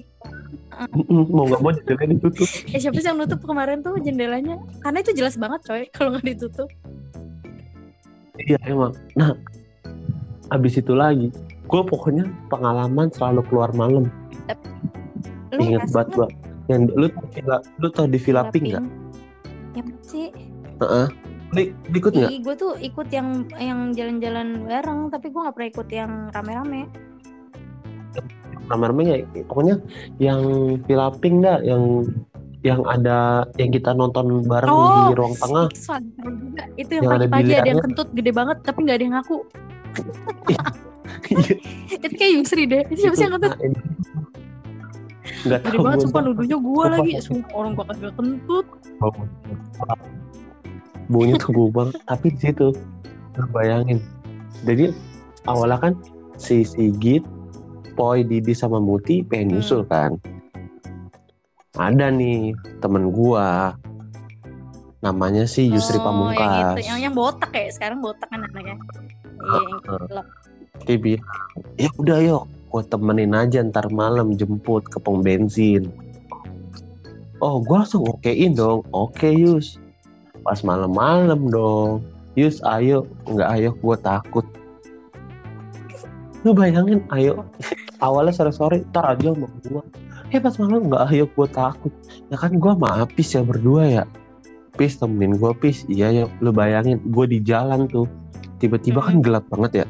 mau 1.20 1.44
nggak 1.48 1.62
mau 1.62 1.72
jendelanya 1.72 2.16
ditutup. 2.20 2.50
eh, 2.74 2.80
siapa 2.80 3.00
sih 3.00 3.08
yang 3.08 3.20
nutup 3.20 3.40
kemarin 3.44 3.84
tuh 3.84 3.96
jendelanya? 4.00 4.56
Karena 4.80 4.98
itu 5.04 5.12
jelas 5.16 5.36
banget 5.36 5.62
coy 5.68 5.84
kalau 5.96 6.16
nggak 6.16 6.26
ditutup. 6.36 6.70
Iya 8.36 8.60
emang. 8.68 8.92
Nah, 9.16 9.32
abis 10.52 10.80
itu 10.80 10.92
lagi, 10.92 11.32
gue 11.68 11.82
pokoknya 11.88 12.28
pengalaman 12.52 13.08
selalu 13.12 13.42
keluar 13.48 13.72
malam. 13.72 14.12
Lu 15.56 15.62
Ingat 15.64 15.88
ngerasa 15.88 15.96
banget 15.96 16.12
gue. 16.12 16.28
Yang 16.66 16.82
lu 16.98 17.08
tau 17.14 17.28
villa, 17.30 17.58
lu 17.78 17.88
tau 17.94 18.08
di 18.10 18.20
Villa 18.20 18.44
Pink 18.52 18.66
nggak? 18.74 18.86
Ya 19.76 19.84
sih. 20.04 20.28
Heeh. 20.84 21.08
Lu, 21.56 21.62
lu 21.72 21.96
ikut 21.96 22.12
nggak? 22.12 22.30
Gue 22.44 22.56
tuh 22.60 22.74
ikut 22.84 23.08
yang 23.14 23.48
yang 23.56 23.80
jalan-jalan 23.96 24.68
bareng, 24.68 25.00
tapi 25.08 25.32
gue 25.32 25.40
nggak 25.40 25.56
pernah 25.56 25.70
ikut 25.72 25.88
yang 25.94 26.12
rame-rame. 26.36 27.05
Rame-rame 28.66 29.02
nggak? 29.06 29.22
Pokoknya 29.46 29.76
yang 30.18 30.42
Villa 30.86 31.10
Pink 31.22 31.46
dah, 31.46 31.62
yang 31.62 32.06
yang 32.66 32.82
ada 32.90 33.46
yang 33.62 33.70
kita 33.70 33.94
nonton 33.94 34.42
bareng 34.50 34.74
Oh, 34.74 35.14
di 35.14 35.14
ruang 35.14 35.38
tengah. 35.38 35.70
Itu 35.70 36.26
juga. 36.34 36.66
Yang 36.74 36.90
Yang 36.90 37.06
ada 37.06 37.26
pagi-pagi 37.30 37.54
ada 37.54 37.70
yang 37.70 37.84
kentut 37.86 38.10
gede 38.18 38.32
banget, 38.34 38.58
tapi 38.66 38.78
nggak 38.82 38.96
ada 38.98 39.04
yang 39.06 39.16
ngaku. 39.22 39.38
Iya, 40.50 40.64
Itu 41.96 42.06
kayak 42.10 42.32
Yusri 42.42 42.64
deh. 42.66 42.82
Itu 42.90 43.00
siapa 43.06 43.16
sih 43.16 43.24
yang 43.30 43.34
kentut? 43.38 43.54
Nah, 43.54 43.66
Nggak 45.46 45.62
Gede 45.62 45.78
banget, 45.78 46.00
sumpah 46.10 46.22
nuduhnya 46.26 46.58
gue 46.58 46.86
lagi. 46.90 47.12
sumpah. 47.22 47.50
Orang 47.54 47.72
gue 47.78 47.86
kagak 47.86 48.14
kentut. 48.18 48.66
Baunya 51.06 51.36
tuh 51.38 51.52
gue 51.54 51.68
banget. 51.70 51.96
Tapi 52.10 52.28
di 52.34 52.40
situ 52.42 52.68
bayangin. 53.54 54.02
Jadi 54.66 54.90
awalnya 55.46 55.78
kan 55.78 55.94
si 56.42 56.66
Sigit, 56.66 57.22
Poi, 57.96 58.22
Didi 58.22 58.52
sama 58.52 58.78
Muti 58.78 59.24
pengen 59.24 59.48
Hmm. 59.50 59.54
nyusul 59.58 59.82
kan. 59.88 60.20
Ada 61.76 62.08
nih 62.08 62.52
temen 62.80 63.12
gua 63.12 63.76
namanya 65.00 65.44
si 65.44 65.68
Yusri 65.68 66.00
Oh, 66.00 66.04
Pamungkas. 66.04 66.40
yang 66.40 66.56
itu 66.74 66.82
yang, 66.88 67.00
yang 67.10 67.14
botak 67.14 67.52
ya 67.52 67.68
sekarang 67.70 68.00
botak 68.00 68.28
kan 68.28 68.42
anaknya 68.42 68.76
iya 69.44 69.60
yang. 69.62 70.26
Dia 70.84 70.98
bilang, 70.98 71.24
ya 71.78 71.90
udah 71.96 72.20
yuk, 72.20 72.44
gue 72.68 72.84
temenin 72.86 73.32
aja 73.32 73.64
ntar 73.64 73.88
malam 73.88 74.36
jemput 74.36 74.84
ke 74.84 75.00
pom 75.00 75.24
bensin. 75.24 75.88
Oh, 77.40 77.60
gue 77.60 77.76
langsung 77.76 78.04
okein 78.06 78.56
dong. 78.56 78.84
Oke, 78.90 79.28
Yus. 79.30 79.80
Pas 80.42 80.60
malam-malam 80.62 81.48
dong. 81.48 82.04
Yus, 82.34 82.60
ayo. 82.66 83.08
Nggak 83.24 83.50
ayo, 83.56 83.70
gue 83.74 83.96
takut. 84.00 84.46
Lu 86.42 86.52
bayangin, 86.52 87.04
ayo. 87.12 87.44
Awalnya 88.00 88.34
sore-sore, 88.34 88.84
ntar 88.90 89.08
aja 89.08 89.32
sama 89.32 89.48
gue. 89.62 89.84
Eh, 90.30 90.40
pas 90.40 90.56
malam 90.58 90.90
nggak 90.90 91.04
ayo, 91.10 91.26
gue 91.26 91.48
takut. 91.48 91.94
Ya 92.28 92.36
kan 92.36 92.52
gue 92.52 92.72
sama 92.72 92.90
Apis 93.02 93.32
ya 93.32 93.42
berdua 93.42 93.84
ya. 93.86 94.04
Pis 94.76 95.00
temenin 95.00 95.40
gue, 95.40 95.52
Pis. 95.56 95.88
Iya, 95.88 96.12
yuk. 96.12 96.30
Lu 96.40 96.52
bayangin, 96.52 97.00
gue 97.02 97.26
di 97.26 97.40
jalan 97.40 97.88
tuh. 97.88 98.08
Tiba-tiba 98.56 99.00
kan 99.00 99.20
gelap 99.20 99.48
banget 99.48 99.84
ya 99.84 99.88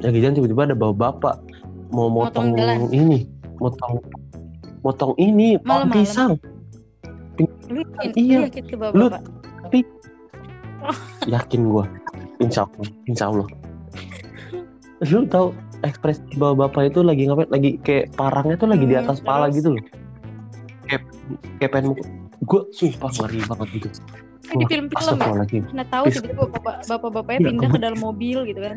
lagi 0.00 0.20
jalan 0.20 0.36
tiba-tiba 0.36 0.62
ada 0.68 0.76
bawa 0.76 0.92
bapak 0.92 1.36
mau 1.88 2.12
Motong 2.12 2.52
motong 2.52 2.92
ini 2.92 3.24
motong 3.56 3.94
motong 4.84 5.12
ini 5.16 5.56
pohon 5.56 5.88
Malam-malam. 5.88 5.96
pisang 5.96 6.32
lu 7.72 7.80
Iya. 8.12 8.44
lu 8.44 8.44
yakin 8.44 8.64
ke 8.68 8.76
bapak 8.76 8.92
Lu- 8.92 9.08
bapak 9.08 9.24
yakin 11.34 11.60
gua 11.64 11.84
insya 12.36 12.68
Allah 12.68 12.88
insya 13.08 13.24
Allah 13.32 13.48
lu 15.00 15.24
tahu 15.24 15.46
ekspresi 15.84 16.24
bawa 16.40 16.66
bapak 16.66 16.90
itu 16.90 17.00
lagi 17.04 17.28
ngapain? 17.28 17.48
Lagi 17.52 17.70
kayak 17.84 18.16
parangnya 18.16 18.56
tuh 18.56 18.68
lagi 18.72 18.84
di 18.88 18.94
Hmm, 18.96 19.04
atas 19.06 19.18
pala 19.20 19.46
terus? 19.46 19.56
gitu 19.60 19.68
loh. 19.76 19.84
Kayak 20.88 21.02
kayak 21.60 21.70
pengen 21.72 21.86
mukul. 21.92 22.06
Gue 22.44 22.60
sumpah 22.76 23.10
ngeri 23.12 23.40
banget 23.48 23.68
gitu. 23.78 23.88
Kayak 24.44 24.58
di 24.60 24.64
film-film 24.68 24.92
ya? 24.92 24.98
Astagfirullahaladzim. 25.00 25.62
Nah 25.72 25.86
tahu 25.88 26.04
tiba-tiba 26.12 26.42
bapak 26.52 26.74
bapak-bapaknya 26.84 27.40
Iya, 27.40 27.48
pindah 27.48 27.68
ke 27.72 27.78
dalam 27.80 27.98
mobil 28.00 28.38
gitu 28.48 28.60
kan. 28.60 28.76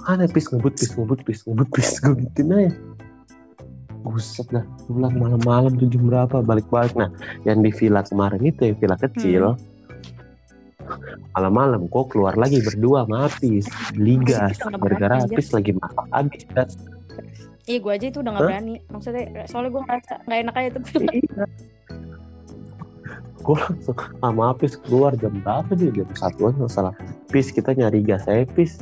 Kan 0.00 0.18
pis 0.32 0.46
ngebut 0.50 0.74
pis 0.74 0.90
ngebut 0.96 1.20
pis 1.22 1.40
ngebut 1.46 1.68
pis 1.70 1.88
gue 2.02 2.14
gituin 2.24 2.50
aja. 2.56 2.72
Buset 4.00 4.48
dah, 4.48 4.64
gue 4.64 4.96
bilang 4.96 5.12
malam-malam 5.20 5.76
tuh 5.76 5.84
jam 5.92 6.08
berapa 6.08 6.40
balik-balik. 6.40 6.96
Nah, 6.96 7.12
yang 7.44 7.60
di 7.60 7.68
villa 7.68 8.00
kemarin 8.00 8.40
itu, 8.48 8.72
yang 8.72 8.78
villa 8.80 8.96
kecil, 8.96 9.60
malam-malam 11.32 11.86
gue 11.86 12.04
keluar 12.08 12.34
lagi 12.34 12.58
berdua 12.60 13.04
sama 13.04 13.26
Apis, 13.26 13.64
beli 13.92 14.16
gas, 14.20 14.56
Nggak 14.56 14.80
gara-gara. 14.80 15.16
Apis 15.22 15.48
lagi 15.50 15.70
masak 15.72 16.06
habis 16.10 16.42
gas. 16.50 16.70
iya 17.64 17.78
gue 17.78 17.92
aja 17.92 18.06
itu 18.08 18.18
udah 18.18 18.32
gak 18.32 18.40
Hah? 18.40 18.48
berani 18.50 18.74
maksudnya 18.88 19.24
soalnya 19.46 19.70
gue 19.70 19.82
ngerasa 19.84 20.14
gak 20.24 20.38
enak 20.42 20.54
aja 20.56 20.68
tuh 20.72 20.82
Iya. 21.10 21.44
gue 23.40 23.56
langsung 23.56 23.96
sama 23.96 24.42
Apis 24.50 24.72
keluar 24.76 25.12
jam 25.16 25.32
berapa 25.40 25.70
nih? 25.72 25.88
Jam 25.94 26.08
satuan 26.12 26.52
nggak 26.54 26.68
salah. 26.68 26.94
Pis 27.26 27.48
kita 27.48 27.72
nyari 27.72 28.04
gas, 28.04 28.28
saya 28.28 28.44
Pis 28.44 28.76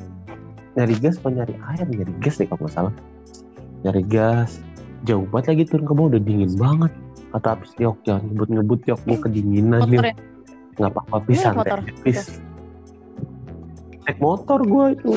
nyari 0.74 0.98
gas 0.98 1.14
apa 1.18 1.30
nyari 1.30 1.54
air? 1.54 1.86
Nyari 1.86 2.12
gas 2.18 2.34
deh 2.36 2.46
kalau 2.46 2.66
nggak 2.66 2.74
salah. 2.74 2.94
Nyari 3.86 4.02
gas, 4.04 4.58
jauh 5.04 5.22
banget 5.30 5.54
lagi 5.54 5.62
turun 5.68 5.86
ke 5.86 5.92
bawah 5.94 6.08
udah 6.10 6.22
dingin 6.22 6.52
banget. 6.58 6.90
Kata 7.28 7.54
Apis, 7.54 7.70
yok 7.78 8.02
jangan 8.02 8.24
ngebut-ngebut 8.26 8.80
yok, 8.88 8.98
gue 9.04 9.18
kedinginan 9.20 9.78
motor 9.78 9.94
nih. 9.94 10.10
ya 10.10 10.14
Nggak 10.78 10.90
apa-apa 10.94 11.16
santai 11.34 11.58
motor? 11.58 11.78
Pis. 12.06 12.38
Naik 14.06 14.18
motor 14.22 14.58
gue 14.64 14.86
itu. 14.94 15.12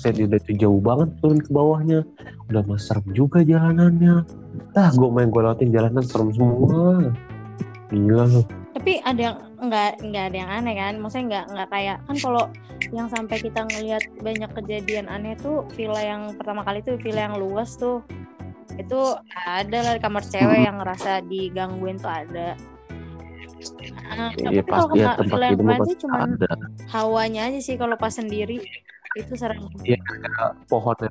Saya 0.00 0.16
itu 0.16 0.52
jauh 0.56 0.80
banget 0.80 1.12
turun 1.20 1.40
ke 1.40 1.50
bawahnya. 1.52 2.06
Udah 2.48 2.62
mas 2.64 2.88
serem 2.88 3.04
juga 3.12 3.44
jalanannya. 3.44 4.24
Tah, 4.72 4.88
gue 4.94 5.08
main 5.12 5.28
gue 5.28 5.42
lewatin 5.42 5.72
jalanan 5.72 6.04
serem 6.04 6.32
semua. 6.32 7.12
Gila 7.90 8.24
lu. 8.30 8.42
tapi 8.80 9.02
ada 9.04 9.20
yang 9.20 9.36
nggak 9.60 9.90
nggak 10.08 10.24
ada 10.32 10.36
yang 10.40 10.50
aneh 10.50 10.74
kan 10.78 10.94
maksudnya 10.96 11.26
nggak 11.28 11.44
nggak 11.52 11.68
kayak 11.68 11.96
kan 12.06 12.16
kalau 12.16 12.44
yang 12.96 13.08
sampai 13.12 13.36
kita 13.36 13.60
ngelihat 13.68 14.02
banyak 14.24 14.50
kejadian 14.56 15.06
aneh 15.10 15.36
tuh 15.36 15.68
villa 15.76 16.00
yang 16.00 16.32
pertama 16.32 16.64
kali 16.64 16.80
tuh 16.80 16.96
villa 16.96 17.28
yang 17.28 17.36
luas 17.36 17.76
tuh 17.76 18.00
itu 18.80 19.00
ada 19.44 19.78
lah 19.84 19.94
kamar 20.00 20.24
cewek 20.24 20.64
yang 20.64 20.80
ngerasa 20.80 21.20
digangguin 21.28 22.00
tuh 22.00 22.08
ada 22.08 22.56
Nah, 24.10 24.32
tapi 24.32 24.56
Iya 24.56 24.62
kalau 24.64 24.88
pasti 24.88 24.98
ya 24.98 25.08
tempat 25.16 25.36
villa 25.36 25.46
yang 25.46 25.84
itu 25.84 25.94
cuman 26.06 26.28
ada. 26.34 26.52
hawanya 26.90 27.40
aja 27.52 27.60
sih 27.60 27.76
kalau 27.76 27.96
pas 27.96 28.12
sendiri 28.12 28.56
itu 29.12 29.32
serem 29.36 29.68
Iya, 29.84 29.98
ada 30.00 30.56
pohonnya. 30.64 31.10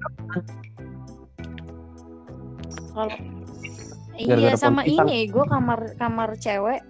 kalau 2.89 3.13
iya 4.17 4.53
sama 4.57 4.81
pohon 4.83 5.05
ini 5.07 5.29
gue 5.29 5.45
kamar 5.45 5.79
kamar 5.95 6.29
cewek 6.35 6.81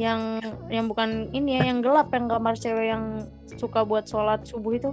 yang 0.00 0.40
yang 0.72 0.88
bukan 0.88 1.28
ini 1.30 1.60
ya 1.60 1.68
yang 1.68 1.84
gelap 1.84 2.08
yang 2.10 2.26
kamar 2.30 2.54
cewek 2.56 2.86
yang 2.88 3.28
suka 3.60 3.84
buat 3.84 4.08
sholat 4.08 4.46
subuh 4.48 4.72
itu 4.72 4.90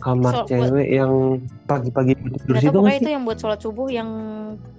Kamar 0.00 0.32
So, 0.32 0.38
buat- 0.48 0.48
cewek 0.48 0.88
yang 0.88 1.12
pagi-pagi 1.68 2.12
tidur 2.16 2.56
situ 2.56 2.72
pokoknya 2.72 2.98
itu 2.98 3.10
yang 3.12 3.24
buat 3.28 3.38
sholat 3.38 3.60
subuh 3.60 3.88
yang 3.92 4.08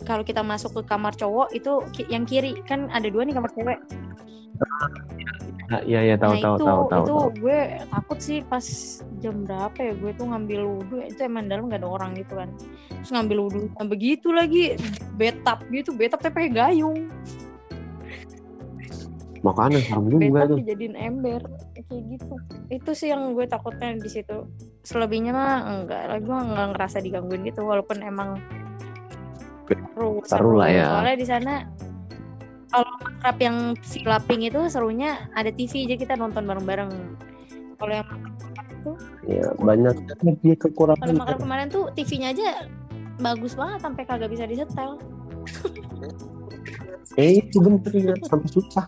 kalau 0.02 0.26
kita 0.26 0.42
masuk 0.42 0.82
ke 0.82 0.90
kamar 0.90 1.14
cowok 1.14 1.54
itu 1.54 1.72
ki- 1.94 2.10
yang 2.10 2.26
kiri 2.26 2.58
kan 2.66 2.90
ada 2.90 3.06
dua 3.06 3.22
nih 3.22 3.38
kamar 3.38 3.54
cewek. 3.54 3.80
Nah, 5.72 5.80
iya 5.88 6.04
iya 6.04 6.16
tahu 6.20 6.36
nah 6.36 6.42
tahu 6.44 6.56
itu 6.58 6.66
tahu 6.68 6.82
tahu 6.84 7.04
itu 7.06 7.14
tahu. 7.16 7.30
gue 7.40 7.60
takut 7.88 8.18
sih 8.20 8.38
pas 8.44 8.66
jam 9.24 9.36
berapa 9.48 9.80
ya 9.80 9.94
gue 9.96 10.12
tuh 10.18 10.26
ngambil 10.28 10.62
wudhu 10.68 10.98
itu 11.00 11.22
emang 11.24 11.48
dalam 11.48 11.72
gak 11.72 11.80
ada 11.80 11.88
orang 11.88 12.12
gitu 12.18 12.34
kan. 12.36 12.50
Terus 12.92 13.12
ngambil 13.16 13.38
wudhu 13.48 13.62
nah, 13.72 13.88
begitu 13.88 14.28
lagi 14.36 14.76
betap 15.16 15.64
gitu 15.72 15.96
betap 15.96 16.20
tapi 16.20 16.34
pakai 16.36 16.52
gayung. 16.52 17.08
Makanya 19.42 19.82
serem 19.82 20.06
juga 20.06 20.46
tuh. 20.46 20.58
dijadiin 20.62 20.94
ember 20.94 21.42
kayak 21.74 22.04
gitu. 22.14 22.34
Itu 22.70 22.92
sih 22.94 23.10
yang 23.10 23.34
gue 23.34 23.46
takutnya 23.46 23.96
di 23.96 24.10
situ. 24.10 24.46
Selebihnya 24.82 25.32
mah 25.34 25.54
enggak 25.70 26.02
lah 26.10 26.20
gue 26.20 26.34
nggak 26.34 26.68
ngerasa 26.74 26.98
digangguin 27.06 27.46
gitu 27.46 27.62
walaupun 27.66 28.02
emang 28.02 28.42
seru, 29.70 30.20
Seru 30.26 30.52
lah 30.58 30.70
ya. 30.74 30.88
Soalnya 30.90 31.18
di 31.18 31.28
sana 31.28 31.54
kalau 32.72 32.92
makrab 33.04 33.38
yang 33.38 33.58
villa 33.78 34.18
pink 34.24 34.42
itu 34.50 34.62
serunya 34.72 35.28
ada 35.36 35.52
TV 35.52 35.86
jadi 35.86 36.00
kita 36.02 36.14
nonton 36.18 36.48
bareng-bareng. 36.48 36.92
Kalau 37.78 37.94
yang 37.94 38.10
Iya 39.30 39.54
banyak 39.62 39.94
dia 40.42 40.58
kalau 40.58 40.98
kekurangan. 40.98 41.14
makrab 41.14 41.38
kemarin 41.38 41.70
tuh 41.70 41.94
TV-nya 41.94 42.34
aja 42.34 42.66
bagus 43.22 43.54
banget 43.54 43.86
sampai 43.86 44.04
kagak 44.10 44.34
bisa 44.34 44.50
disetel. 44.50 44.98
Eh 47.20 47.44
itu 47.44 47.60
bener 47.60 47.92
ya 47.92 48.16
sampai 48.24 48.48
susah. 48.48 48.86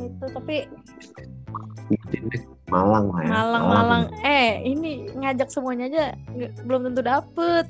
Itu 0.00 0.24
tapi 0.32 0.64
Malang 2.68 3.08
lah 3.08 3.20
ya. 3.24 3.30
Malang-Malang 3.32 4.02
eh 4.20 4.60
ini 4.62 4.90
ngajak 5.10 5.48
semuanya 5.48 5.84
aja 5.88 6.04
nggak- 6.28 6.54
belum 6.62 6.80
tentu 6.86 7.00
dapet. 7.00 7.64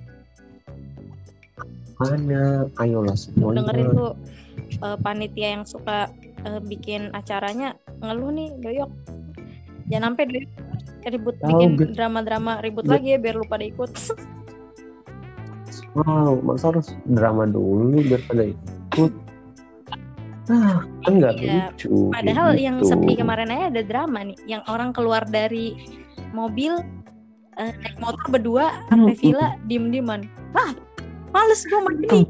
Mana? 1.99 2.67
Ayolah 2.77 3.15
semuanya. 3.15 3.63
dengerin 3.63 3.87
tuh 3.91 4.13
eh, 4.79 4.97
panitia 4.99 5.49
yang 5.55 5.65
suka 5.65 6.11
eh, 6.41 6.61
bikin 6.61 7.11
acaranya 7.11 7.75
ngeluh 7.99 8.31
nih 8.31 8.55
doyok 8.59 8.91
jangan 9.89 10.13
sampai 10.13 10.25
doyok 10.29 10.51
ribut 11.09 11.35
Tahu, 11.41 11.51
bikin 11.51 11.91
drama-drama 11.91 12.61
ribut 12.61 12.85
Bil. 12.85 12.93
lagi 12.95 13.09
ya 13.11 13.19
biar 13.19 13.35
lu 13.35 13.47
pada 13.47 13.65
ikut 13.65 13.91
Wow, 15.97 16.39
masa 16.45 16.71
harus 16.71 16.95
drama 17.03 17.43
dulu 17.43 17.99
biar 17.99 18.23
pada 18.23 18.45
ikut. 18.47 19.11
Nah, 20.49 20.81
kan 21.05 21.13
nggak 21.15 21.35
Iya, 21.37 21.69
lucu. 21.69 22.09
padahal 22.09 22.49
gitu. 22.53 22.65
yang 22.65 22.77
sepi 22.81 23.13
kemarin 23.15 23.49
aja 23.49 23.69
ada 23.69 23.83
drama 23.85 24.25
nih 24.25 24.39
yang 24.47 24.63
orang 24.65 24.91
keluar 24.91 25.23
dari 25.23 25.77
mobil 26.31 26.73
eh, 27.55 27.73
naik 27.75 27.99
motor 27.99 28.27
berdua 28.29 28.73
sampai 28.89 29.13
Hmm. 29.13 29.21
villa 29.21 29.49
diem-dieman 29.63 30.21
ah 30.55 30.73
males 31.31 31.61
gue 31.63 31.79
mau 31.79 31.93
ini 31.93 32.25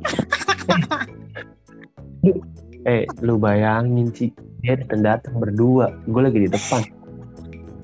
Eh, 2.84 3.04
lu 3.20 3.36
bayangin 3.36 4.08
sih, 4.10 4.30
dia 4.58 4.74
datang 4.74 5.02
datang 5.04 5.34
berdua, 5.36 5.92
gue 6.08 6.22
lagi 6.22 6.38
di 6.40 6.48
depan. 6.48 6.82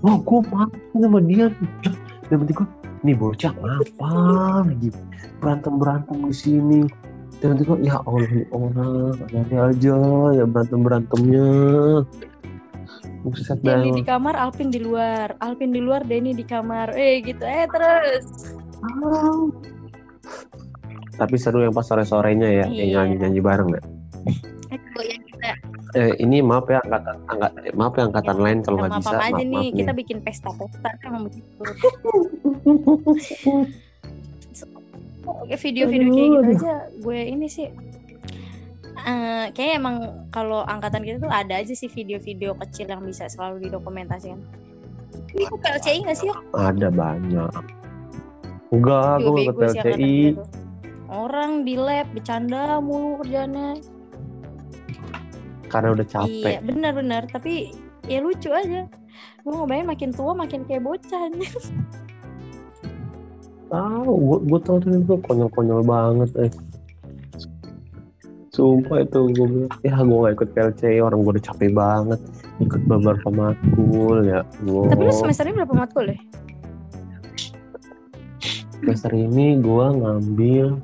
Wah, 0.00 0.16
gue 0.16 0.40
mati 0.48 0.80
sama 0.96 1.20
dia. 1.20 1.46
Dan 2.24 2.40
nanti 2.40 2.52
gue, 2.52 2.66
nih 3.02 3.12
bocah 3.12 3.52
apa 3.52 4.10
lagi 4.64 4.88
berantem 5.38 5.74
berantem 5.76 6.16
di 6.24 6.32
sini. 6.32 6.80
Nanti 7.42 7.62
gue, 7.62 7.78
ya 7.82 7.96
Allah, 8.00 8.24
ini 8.30 8.44
orang 8.54 9.18
nanti 9.32 9.54
aja 9.56 9.96
ya 10.32 10.44
berantem 10.46 10.80
berantemnya. 10.80 11.48
Buset. 13.24 13.56
Denny 13.64 13.88
di 13.96 14.04
kamar 14.04 14.36
Alvin 14.36 14.68
di 14.68 14.84
luar 14.84 15.32
Alvin 15.40 15.72
di 15.72 15.80
luar 15.80 16.04
Denny 16.04 16.36
di 16.36 16.44
kamar 16.44 16.92
eh 16.92 17.24
gitu 17.24 17.40
eh 17.40 17.64
terus 17.72 18.52
Tapi 21.16 21.36
seru 21.40 21.64
yang 21.64 21.72
pas 21.72 21.88
sore 21.88 22.04
sorenya 22.04 22.52
ya, 22.52 22.66
Iya. 22.68 22.84
yang 22.84 23.16
nyanyi 23.16 23.24
nyanyi 23.24 23.40
bareng 23.40 23.68
ya. 23.72 23.80
kita 24.74 25.50
eh, 25.94 26.12
ini 26.20 26.42
maaf 26.42 26.66
ya 26.68 26.82
angkatan 26.84 27.16
angkat 27.30 27.50
eh, 27.64 27.72
maaf 27.72 27.94
ya 27.96 28.02
angkatan 28.10 28.36
lain 28.42 28.58
kalau 28.60 28.76
nggak 28.82 28.92
bisa 28.98 29.14
maaf, 29.14 29.24
aja 29.24 29.32
maaf 29.32 29.40
nih, 29.40 29.48
nih. 29.48 29.68
kita 29.78 29.92
bikin 29.94 30.18
pesta-pesta 30.20 30.90
emang 31.06 31.22
begitu. 31.30 31.62
Oke 35.44 35.56
video-video 35.60 36.08
kayak 36.08 36.30
gitu 36.32 36.64
aja 36.64 36.76
gue 36.88 37.18
ini 37.20 37.46
sih 37.46 37.68
eh 39.04 39.52
kayak 39.52 39.72
emang 39.84 39.96
kalau 40.32 40.64
angkatan 40.64 41.04
kita 41.04 41.20
tuh 41.20 41.28
ada 41.28 41.60
aja 41.60 41.76
sih 41.76 41.92
video-video 41.92 42.56
kecil 42.56 42.88
yang 42.88 43.04
bisa 43.04 43.28
selalu 43.28 43.68
didokumentasikan. 43.68 44.40
Ini 45.34 45.44
kok 45.50 45.60
PLCI 45.60 45.98
nggak 46.08 46.16
sih? 46.16 46.28
Yok? 46.32 46.40
Ada 46.56 46.88
banyak. 46.88 47.52
Enggak, 48.72 49.14
Juga 49.20 49.28
gue 49.28 49.40
angkatan 49.44 49.60
PLCI. 49.60 50.16
Orang 51.12 51.50
di 51.68 51.74
lab 51.76 52.08
bercanda 52.16 52.80
mulu 52.80 53.20
kerjanya. 53.20 53.76
Karena 55.68 55.88
udah 55.92 56.06
Iya 56.06 56.14
capek. 56.24 56.56
benar-benar 56.64 57.22
tapi 57.28 57.76
ya 58.08 58.24
lucu 58.24 58.48
aja. 58.48 58.88
Gue 59.44 59.52
ngebayang 59.52 59.92
makin 59.92 60.10
tua 60.16 60.32
makin 60.32 60.64
kayak 60.64 60.80
bocah 60.80 61.28
aja. 61.28 61.44
Tahu, 63.74 64.12
gue 64.14 64.38
gue 64.46 64.60
tau 64.62 64.76
tuh 64.78 64.90
itu 64.94 65.14
konyol-konyol 65.26 65.82
banget. 65.82 66.30
Eh. 66.46 66.52
Sumpah 68.54 69.02
itu 69.02 69.34
gue 69.34 69.46
bilang, 69.50 69.72
ya 69.82 69.98
gue 69.98 70.18
gak 70.22 70.34
ikut 70.38 70.48
PLCI 70.54 71.02
orang 71.02 71.26
gue 71.26 71.32
udah 71.34 71.44
capek 71.50 71.74
banget 71.74 72.20
ikut 72.62 72.82
beberapa 72.86 73.28
matkul 73.34 74.22
ya. 74.22 74.46
Tapi 74.62 75.02
lu 75.02 75.10
semester 75.10 75.44
ini 75.50 75.54
berapa 75.58 75.74
matkul 75.74 76.06
ya? 76.14 76.18
semester 78.84 79.16
ini 79.16 79.56
gue 79.64 79.86
ngambil 79.96 80.76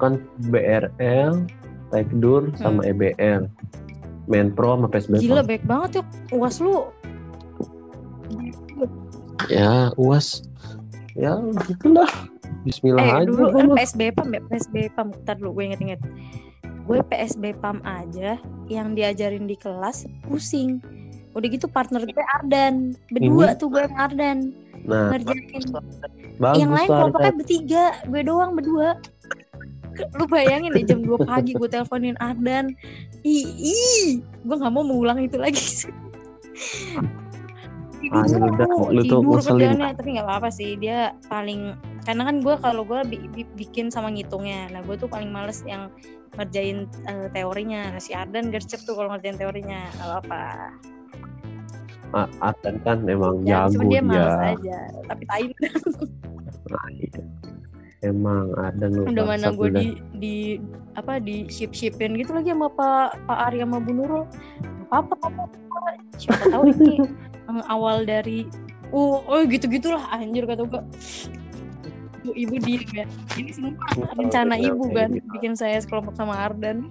kan 0.00 0.16
BRL, 0.48 1.44
Tekdur, 1.92 2.50
sama 2.56 2.82
EBL. 2.88 3.46
Menpro 4.24 4.80
sama 4.80 4.88
PSBK. 4.88 5.20
Hmm. 5.20 5.26
Gila 5.28 5.42
baik 5.44 5.64
banget 5.68 5.90
yuk. 6.00 6.06
Uas 6.32 6.56
lu 6.58 6.88
Ya, 9.52 9.92
UAS. 10.00 10.40
Ya, 11.14 11.38
gitulah. 11.70 12.10
Bismillah 12.66 13.02
eh 13.06 13.14
aja. 13.22 13.26
dulu 13.30 13.46
kan. 13.54 13.66
PSB 13.78 14.00
PAM 14.14 14.28
ya 14.34 14.40
PSB 14.50 14.74
PAM 14.98 15.08
Ntar 15.22 15.38
dulu 15.38 15.62
gue 15.62 15.64
inget-inget. 15.70 16.00
Gue 16.84 16.98
PSB 17.06 17.54
PAM 17.62 17.78
aja 17.86 18.36
yang 18.66 18.98
diajarin 18.98 19.46
di 19.46 19.54
kelas 19.54 20.10
pusing. 20.26 20.82
Udah 21.38 21.48
gitu 21.50 21.70
partner 21.70 22.02
gue 22.02 22.24
Ardan. 22.42 22.98
Berdua 23.14 23.54
tuh 23.54 23.70
gue 23.70 23.86
sama 23.86 24.10
Ardan. 24.10 24.38
Nah, 24.84 25.16
ngerjain. 25.16 25.64
bagus 26.36 26.60
yang 26.60 26.76
lain 26.76 26.88
kelompoknya 26.90 27.32
bertiga 27.32 27.84
gue 28.10 28.20
doang 28.26 28.52
berdua. 28.58 28.98
Lu 30.18 30.26
bayangin 30.26 30.74
deh 30.74 30.82
jam 30.82 30.98
2 30.98 31.22
pagi 31.22 31.54
gue 31.54 31.68
teleponin 31.70 32.18
Ardan. 32.18 32.74
Ih 33.22 33.46
ih. 33.54 34.18
Gue 34.42 34.56
nggak 34.58 34.72
mau 34.74 34.82
mengulang 34.82 35.22
itu 35.22 35.38
lagi 35.38 35.62
Ah, 38.10 38.24
lu 38.24 38.46
udah- 38.46 38.68
tidur, 38.68 38.90
lu 38.90 39.02
tuh 39.02 39.18
ngeselin. 39.22 39.80
tapi 39.94 40.08
nggak 40.12 40.26
apa-apa 40.26 40.48
sih. 40.48 40.70
Dia 40.74 40.98
paling 41.24 41.72
karena 42.02 42.22
kan 42.24 42.36
gue 42.38 42.54
kalau 42.58 42.82
gue 42.82 43.00
bi- 43.06 43.28
bi- 43.28 43.54
bikin 43.56 43.88
sama 43.88 44.08
ngitungnya. 44.08 44.68
Nah 44.68 44.80
gue 44.80 44.94
tuh 44.94 45.06
paling 45.06 45.28
males 45.28 45.62
yang 45.62 45.88
ngerjain 46.34 46.84
eh, 47.06 47.28
teorinya. 47.30 47.90
Nah, 47.90 48.00
si 48.00 48.10
Ardan 48.10 48.48
gercep 48.48 48.82
tuh 48.82 48.92
kalau 48.92 49.08
ngerjain 49.10 49.36
teorinya. 49.36 49.88
Nggak 49.92 50.08
apa-apa. 50.10 50.42
Ah, 52.12 52.28
Ardan 52.44 52.76
kan 52.80 52.98
emang 53.04 53.42
ya, 53.42 53.66
jago 53.66 53.84
dia 53.84 53.98
dia. 53.98 54.02
males 54.02 54.38
aja 54.52 54.78
tapi 55.04 55.22
tai 55.24 55.44
Nah, 56.64 56.86
iya. 56.94 57.22
Emang 58.00 58.52
ada 58.54 58.84
lu 58.86 59.08
udah 59.08 59.24
mana 59.24 59.48
gue 59.50 59.66
udah. 59.66 59.80
di 59.80 59.86
di 60.14 60.36
apa 60.92 61.16
di 61.16 61.48
ship 61.48 61.72
shipin 61.72 62.14
gitu 62.14 62.30
lagi 62.30 62.52
sama 62.52 62.68
Pak 62.68 63.24
Pak 63.24 63.38
Arya 63.48 63.64
sama 63.64 63.80
Bu 63.80 63.92
Nurul. 63.92 64.24
Apa 64.92 65.16
apa 65.18 65.42
siapa 66.14 66.44
tahu 66.46 66.68
ini 66.68 67.00
awal 67.48 68.04
dari 68.04 68.48
oh 68.92 69.22
oh 69.26 69.40
gitu 69.48 69.66
gitulah 69.68 70.04
anjir 70.12 70.44
kata 70.46 70.64
gue 70.64 70.82
ibu 72.24 72.32
ibu 72.32 72.54
diem 72.62 73.04
ya 73.04 73.06
ini 73.36 73.50
semua 73.52 73.76
rencana 74.16 74.56
ibu 74.56 74.84
kan 74.92 75.12
gitu. 75.12 75.28
bikin 75.36 75.52
saya 75.52 75.76
sekelompok 75.80 76.16
sama 76.16 76.34
Ardan 76.40 76.88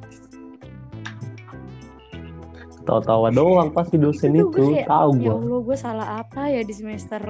Tawa-tawa 2.83 3.31
doang 3.31 3.71
pasti 3.71 3.95
dosen 3.95 4.35
Itu 4.35 4.51
itu, 4.51 4.59
gue 4.59 4.83
kayak, 4.83 4.91
tahu 4.91 5.11
ya 5.23 5.31
gua. 5.31 5.39
Allah 5.39 5.61
gue 5.63 5.77
salah 5.79 6.07
apa 6.19 6.51
ya 6.51 6.61
di 6.67 6.73
semester 6.75 7.23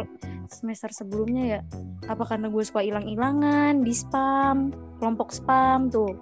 semester 0.50 0.90
sebelumnya 0.90 1.44
ya 1.46 1.60
apa 2.10 2.26
karena 2.26 2.50
gue 2.50 2.64
suka 2.66 2.82
hilang-hilangan 2.82 3.86
di 3.86 3.94
spam 3.94 4.74
kelompok 4.98 5.30
spam 5.30 5.94
tuh 5.94 6.18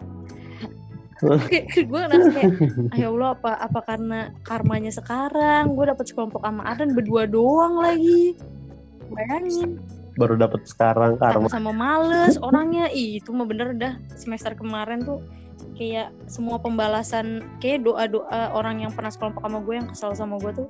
gue 1.89 1.99
ngerasa 2.01 2.29
kayak 2.33 2.51
ah, 2.91 2.97
ya 2.97 3.07
Allah 3.13 3.29
apa 3.37 3.51
apa 3.61 3.79
karena 3.85 4.19
karmanya 4.41 4.91
sekarang? 4.91 5.77
Gue 5.77 5.85
dapet 5.87 6.09
sekelompok 6.09 6.41
sama 6.41 6.65
Ardan 6.65 6.97
berdua 6.97 7.29
doang 7.29 7.77
lagi. 7.81 8.33
Bayangin. 9.13 9.77
Baru 10.17 10.35
dapat 10.35 10.67
sekarang 10.67 11.15
karma. 11.21 11.47
sama-sama 11.47 11.71
males 11.71 12.35
orangnya. 12.41 12.89
Ih, 12.91 13.21
itu 13.21 13.31
mah 13.31 13.47
bener 13.47 13.77
dah. 13.77 13.93
Semester 14.17 14.57
kemarin 14.57 15.05
tuh 15.05 15.23
kayak 15.77 16.09
semua 16.25 16.57
pembalasan 16.57 17.45
kayak 17.61 17.85
doa-doa 17.85 18.53
orang 18.57 18.81
yang 18.85 18.91
pernah 18.91 19.13
sekelompok 19.13 19.45
sama 19.45 19.59
gue 19.61 19.73
yang 19.77 19.87
kesel 19.89 20.11
sama 20.17 20.35
gue 20.41 20.51
tuh 20.65 20.67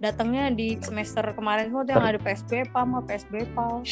datangnya 0.00 0.48
di 0.48 0.80
semester 0.80 1.20
kemarin 1.36 1.68
semua 1.68 1.84
tuh 1.84 1.92
yang 1.92 2.06
ada 2.08 2.20
PSB 2.20 2.72
PAM 2.72 2.88
sama 2.88 3.00
PSB 3.04 3.34
PAL 3.52 3.84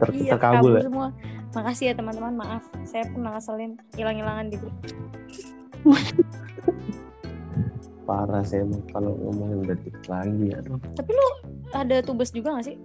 Ter- 0.00 0.12
iya 0.16 0.32
terkabul 0.34 0.80
ya. 0.80 0.82
semua 0.88 1.06
makasih 1.54 1.84
ya 1.86 1.94
teman-teman 1.94 2.34
maaf 2.34 2.62
saya 2.82 3.06
pernah 3.06 3.34
ngeselin 3.34 3.72
hilang-hilangan 3.94 4.46
di 4.48 4.56
grup 4.58 4.74
Parah 8.04 8.44
sih 8.44 8.60
emang 8.60 8.84
kalau 8.92 9.16
ngomongin 9.16 9.64
detik 9.64 9.96
lagi 10.04 10.52
ya. 10.52 10.60
Tapi 10.92 11.08
lu 11.08 11.28
ada 11.72 12.04
tubes 12.04 12.28
juga 12.28 12.52
gak 12.54 12.68
sih 12.68 12.76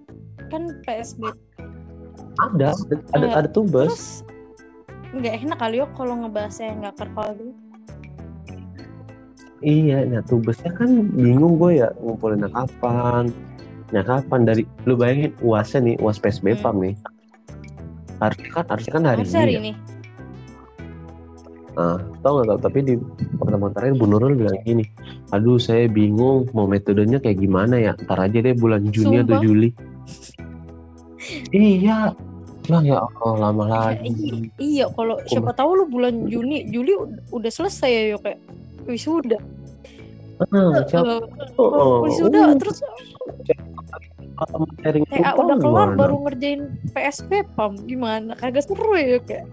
kan 0.48 0.64
PSB 0.88 1.28
Ada, 2.40 2.72
ada, 3.12 3.26
Eh, 3.28 3.34
ada 3.36 3.50
tubes. 3.52 4.24
nggak 5.10 5.44
enak 5.44 5.58
kali 5.58 5.76
yo 5.76 5.90
kalau 5.92 6.14
ngebahasnya 6.16 6.72
nggak 6.78 6.96
kerkal 6.96 7.34
gitu 7.34 7.52
Iya, 9.60 10.08
nah 10.08 10.24
tubesnya 10.24 10.72
kan 10.72 10.88
bingung 11.12 11.60
gue 11.60 11.84
ya 11.84 11.92
ngumpulinnya 12.00 12.48
kapan. 12.48 13.28
Nah 13.92 14.04
kapan 14.08 14.48
dari 14.48 14.64
lu 14.88 14.96
bayangin 14.96 15.36
uasnya 15.42 15.84
nih, 15.84 15.96
uas 16.00 16.16
PSB 16.16 16.56
Hmm. 16.56 16.64
PAM 16.64 16.76
nih. 16.80 16.96
Harusnya 18.20 18.50
kan 18.52 18.66
harusnya 18.68 18.92
kan 18.94 19.04
hari 19.06 19.18
harus 19.18 19.30
ini. 19.30 19.40
hari 19.40 19.54
ya. 19.54 19.60
ini 19.60 19.74
Nah, 21.72 21.96
tau 22.20 22.44
gak 22.44 22.48
tau, 22.50 22.60
tapi 22.60 22.80
di 22.84 22.94
pertemuan 23.34 23.72
terakhir 23.72 23.96
Bu 23.96 24.04
Nurul 24.04 24.36
bilang 24.36 24.60
gini, 24.62 24.84
aduh 25.30 25.56
saya 25.56 25.88
bingung 25.88 26.44
mau 26.52 26.68
metodenya 26.68 27.18
kayak 27.18 27.40
gimana 27.40 27.80
ya, 27.80 27.96
ntar 27.96 28.20
aja 28.20 28.36
deh 28.38 28.52
bulan 28.52 28.84
Juni 28.86 29.16
atau 29.18 29.40
Sumpah. 29.40 29.40
Juli. 29.40 29.70
iya, 31.50 32.12
lah 32.68 32.82
ya 32.84 33.00
Allah 33.00 33.34
lama 33.40 33.64
Ya, 33.64 33.80
lagi. 33.96 34.12
iya, 34.12 34.36
iya 34.60 34.86
kalau 34.90 35.24
siapa 35.24 35.54
tahu 35.54 35.72
lu 35.74 35.86
bulan 35.88 36.28
Juni 36.28 36.68
Juli 36.68 36.92
ud- 36.94 37.24
udah 37.32 37.48
selesai 37.50 38.12
ya 38.12 38.18
kayak 38.18 38.40
wisuda 38.84 39.40
Ah, 40.42 40.84
siapa? 40.84 41.16
Eh, 41.16 41.24
Oh, 41.56 42.04
wisuda 42.04 42.56
terus 42.56 42.80
kalau 44.40 44.64
mau 44.64 44.72
sharing 44.80 45.04
TA 45.10 45.36
tumpang 45.36 45.46
udah 45.46 45.58
kelar 45.60 45.90
baru 46.00 46.16
ngerjain 46.28 46.62
PSP 46.96 47.32
pam. 47.56 47.76
Gimana? 47.84 48.34
Kagak 48.40 48.66
seru 48.66 48.96
ya 48.96 49.20
kayak. 49.24 49.46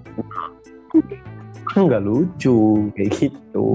Kan 1.74 1.90
nggak 1.90 2.02
lucu 2.06 2.90
kayak 2.94 3.10
gitu. 3.18 3.68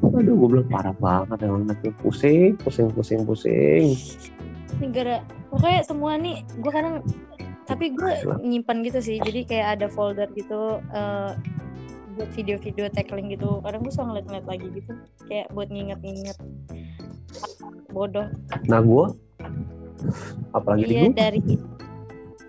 Aduh, 0.00 0.32
gue 0.32 0.48
bilang 0.48 0.68
parah 0.72 0.96
banget 0.96 1.44
emang 1.44 1.68
tuh 1.84 1.92
pusing, 2.00 2.56
pusing, 2.60 2.88
pusing, 2.92 3.20
pusing. 3.24 3.96
negara 4.80 5.20
pokoknya 5.50 5.82
semua 5.82 6.14
nih 6.16 6.46
gue 6.56 6.72
kadang 6.72 7.04
tapi 7.68 7.92
gue 7.94 8.12
nyimpan 8.42 8.82
gitu 8.86 8.98
sih. 8.98 9.16
Jadi 9.22 9.46
kayak 9.46 9.78
ada 9.78 9.86
folder 9.86 10.26
gitu 10.34 10.80
eh, 10.90 11.30
buat 12.18 12.30
video-video 12.34 12.90
tackling 12.90 13.30
gitu. 13.30 13.62
Kadang 13.62 13.80
gue 13.86 13.92
suka 13.92 14.10
ngeliat-ngeliat 14.10 14.46
lagi 14.48 14.66
gitu. 14.74 14.92
Kayak 15.30 15.46
buat 15.54 15.68
nginget-nginget. 15.70 16.38
Bodoh. 17.94 18.26
Nah 18.66 18.80
gue, 18.82 19.04
apalagi 20.56 20.84
di 20.88 20.94
iya 20.96 21.02
gue, 21.06 21.14
dari 21.14 21.40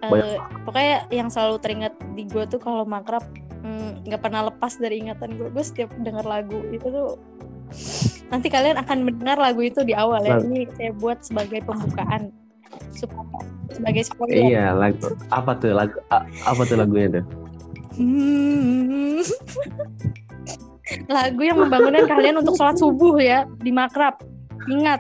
Banyak. 0.02 0.66
pokoknya 0.66 0.96
yang 1.14 1.30
selalu 1.30 1.56
teringat 1.62 1.94
di 2.18 2.26
gue 2.26 2.44
tuh 2.50 2.58
kalau 2.58 2.82
makrab 2.90 3.22
mm, 3.62 4.10
nggak 4.10 4.22
pernah 4.22 4.50
lepas 4.50 4.82
dari 4.82 5.06
ingatan 5.06 5.38
gue 5.38 5.54
gue 5.54 5.64
setiap 5.64 5.94
denger 6.02 6.26
lagu 6.26 6.58
itu 6.74 6.88
tuh 6.90 7.22
nanti 8.34 8.48
kalian 8.50 8.82
akan 8.82 9.06
mendengar 9.06 9.38
lagu 9.38 9.62
itu 9.62 9.86
di 9.86 9.94
awal 9.94 10.26
ya 10.26 10.42
Lagu. 10.42 10.50
ini 10.50 10.68
saya 10.74 10.92
buat 10.98 11.22
sebagai 11.22 11.62
pembukaan 11.64 12.34
supaya 12.96 13.46
sebagai 13.72 14.04
spoiler 14.08 14.44
iya 14.52 14.66
lagu 14.76 15.14
apa 15.32 15.52
tuh 15.56 15.72
lagu 15.72 15.96
a- 16.12 16.28
apa 16.48 16.62
tuh 16.68 16.76
lagunya 16.80 17.22
tuh? 17.22 17.26
Hmm. 18.00 19.20
lagu 21.16 21.42
yang 21.44 21.60
membangunkan 21.60 22.08
kalian 22.08 22.36
untuk 22.44 22.56
sholat 22.60 22.76
subuh 22.76 23.16
ya 23.20 23.48
di 23.64 23.72
makrab 23.72 24.20
ingat 24.68 25.00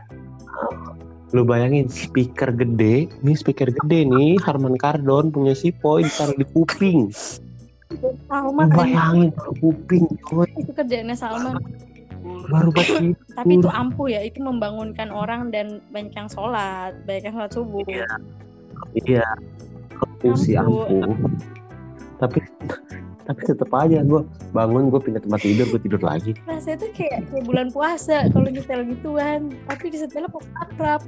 Lu 1.32 1.48
bayangin 1.48 1.88
speaker 1.88 2.52
gede, 2.52 3.08
nih 3.24 3.36
speaker 3.40 3.72
gede 3.72 4.04
nih 4.04 4.36
Harman 4.44 4.76
Kardon 4.76 5.32
punya 5.32 5.56
si 5.56 5.72
Poi 5.72 6.04
ditaruh 6.04 6.36
di 6.36 6.44
kuping. 6.52 7.08
Salman. 8.28 8.68
Lu 8.68 8.76
bayangin 8.76 9.30
kuping 9.60 10.06
coy. 10.28 10.48
Itu 10.60 10.72
kerjaannya 10.76 11.16
Salman. 11.16 11.56
Baru 12.22 12.70
baca 12.70 13.02
tapi 13.16 13.58
itu 13.58 13.70
ampuh 13.72 14.06
ya 14.06 14.22
itu 14.22 14.46
membangunkan 14.46 15.10
orang 15.10 15.50
dan 15.50 15.82
banyak 15.90 16.14
yang 16.14 16.30
sholat 16.30 16.94
banyak 17.08 17.32
yang 17.32 17.36
sholat 17.40 17.52
subuh. 17.56 17.84
Iya. 17.88 18.08
iya. 19.08 19.28
Ampuh 19.98 20.36
sih 20.38 20.54
Ampuh. 20.60 20.86
ampuh. 21.02 21.32
Tapi 22.22 22.38
tapi 23.32 23.42
tetap 23.48 23.72
aja 23.72 24.04
gue 24.04 24.22
bangun 24.52 24.92
gue 24.92 25.00
pindah 25.00 25.24
tempat 25.24 25.40
tidur 25.40 25.66
gue 25.72 25.82
tidur 25.82 26.02
lagi. 26.04 26.36
Rasanya 26.44 26.78
tuh 26.84 26.92
kayak 26.92 27.20
kayak 27.32 27.44
bulan 27.48 27.68
puasa 27.72 28.28
kalau 28.36 28.52
nyetel 28.52 28.84
gituan. 28.92 29.56
Tapi 29.72 29.86
disetelnya 29.88 30.30
pas 30.30 30.46
akrab. 30.68 31.02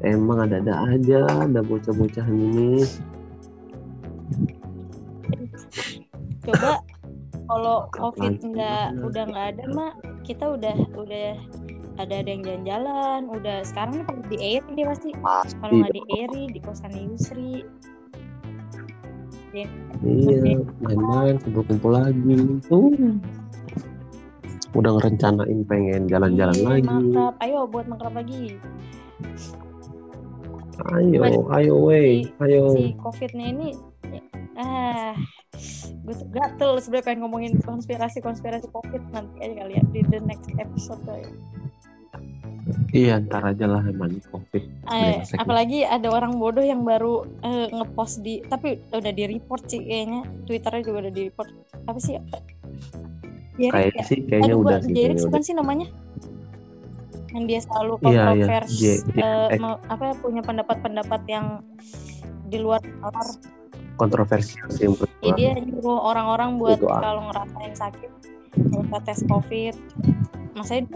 Emang 0.00 0.48
ada-ada 0.48 0.96
aja 0.96 1.24
ada 1.48 1.60
bocah-bocahan 1.64 2.36
ini 2.36 2.84
coba 6.44 6.76
kalau 7.48 7.88
covid 7.92 8.36
nggak 8.40 9.00
udah 9.00 9.24
nggak 9.32 9.46
ada 9.56 9.64
mak 9.72 9.94
kita 10.24 10.44
udah 10.56 10.76
udah 10.96 11.36
ada 11.94 12.14
ada 12.26 12.30
yang 12.30 12.42
jalan-jalan. 12.42 13.20
Udah 13.30 13.62
sekarang 13.62 14.02
nih 14.02 14.06
di 14.26 14.36
Eri 14.58 14.70
dia 14.74 14.86
pasti. 14.90 15.10
Kalau 15.62 15.74
nggak 15.78 15.94
di 15.94 16.02
Eri 16.10 16.44
di 16.50 16.58
kosan 16.58 16.90
Yusri 16.90 17.62
iya 19.54 20.58
main-main 20.82 21.38
kumpul-kumpul 21.38 21.94
lagi. 21.94 22.34
Tuh. 22.66 22.90
Udah 24.74 24.90
ngerencanain 24.98 25.62
pengen 25.70 26.10
jalan-jalan 26.10 26.56
Iya, 26.58 26.66
lagi. 26.66 26.88
makrab 26.90 27.34
ayo 27.38 27.58
buat 27.70 27.86
makrab 27.86 28.14
lagi. 28.18 28.58
Ayo 30.90 31.46
ayo 31.54 31.74
wey 31.86 32.26
ayo. 32.42 32.74
si 32.74 32.98
covidnya 32.98 33.46
ini 33.46 33.78
ah 34.58 35.14
gue 36.04 36.14
tuh 36.14 36.28
gatel 36.34 36.76
sebenarnya 36.82 37.06
pengen 37.06 37.20
ngomongin 37.24 37.54
konspirasi 37.62 38.18
konspirasi 38.18 38.66
covid 38.74 39.00
nanti 39.14 39.38
aja 39.40 39.54
kali 39.64 39.78
ya 39.78 39.82
di 39.88 40.00
the 40.10 40.18
next 40.26 40.50
episode 40.58 41.00
ya. 41.06 41.22
Iya 42.96 43.20
ntar 43.20 43.44
aja 43.44 43.68
lah 43.68 43.82
emang 43.84 44.16
covid. 44.32 44.64
Eh, 44.88 45.20
apalagi 45.36 45.84
ada 45.84 46.08
orang 46.08 46.40
bodoh 46.40 46.64
yang 46.64 46.80
baru 46.84 47.28
eh, 47.44 47.68
ngepost 47.68 48.24
di 48.24 48.40
tapi 48.44 48.80
udah 48.88 49.12
di 49.12 49.24
report 49.28 49.68
sih 49.68 49.84
kayaknya. 49.84 50.24
Twitternya 50.48 50.80
juga 50.84 50.98
udah 51.08 51.12
di 51.12 51.22
report 51.28 51.50
apa 51.84 51.98
sih? 52.00 52.16
Kayak 53.60 53.92
ya? 53.94 54.02
sih 54.08 54.18
kayaknya 54.24 54.54
Aduh, 54.56 54.64
udah 54.64 54.78
sih 54.80 54.92
kayaknya 54.96 55.22
bukan 55.28 55.42
sih 55.44 55.54
namanya? 55.54 55.86
Yang 57.34 57.44
dia 57.50 57.60
selalu 57.66 57.94
Iya, 57.94 58.06
iya. 58.06 58.24
kontrovers 58.24 58.70
J- 58.72 59.02
J- 59.12 59.22
eh, 59.58 59.74
apa 59.90 60.04
punya 60.22 60.42
pendapat-pendapat 60.42 61.22
yang 61.28 61.46
di 62.48 62.58
luar 62.62 62.80
nalar. 63.02 63.28
Kontroversial 63.94 64.66
sih 64.74 64.90
Ya, 65.22 65.32
dia 65.38 65.52
nyuruh 65.54 66.02
orang-orang 66.02 66.58
buat 66.58 66.82
ah. 66.82 66.98
kalau 66.98 67.30
ngerasain 67.30 67.74
sakit 67.78 68.10
nggak 68.54 69.02
tes 69.06 69.20
covid. 69.26 69.74
Maksudnya 70.54 70.86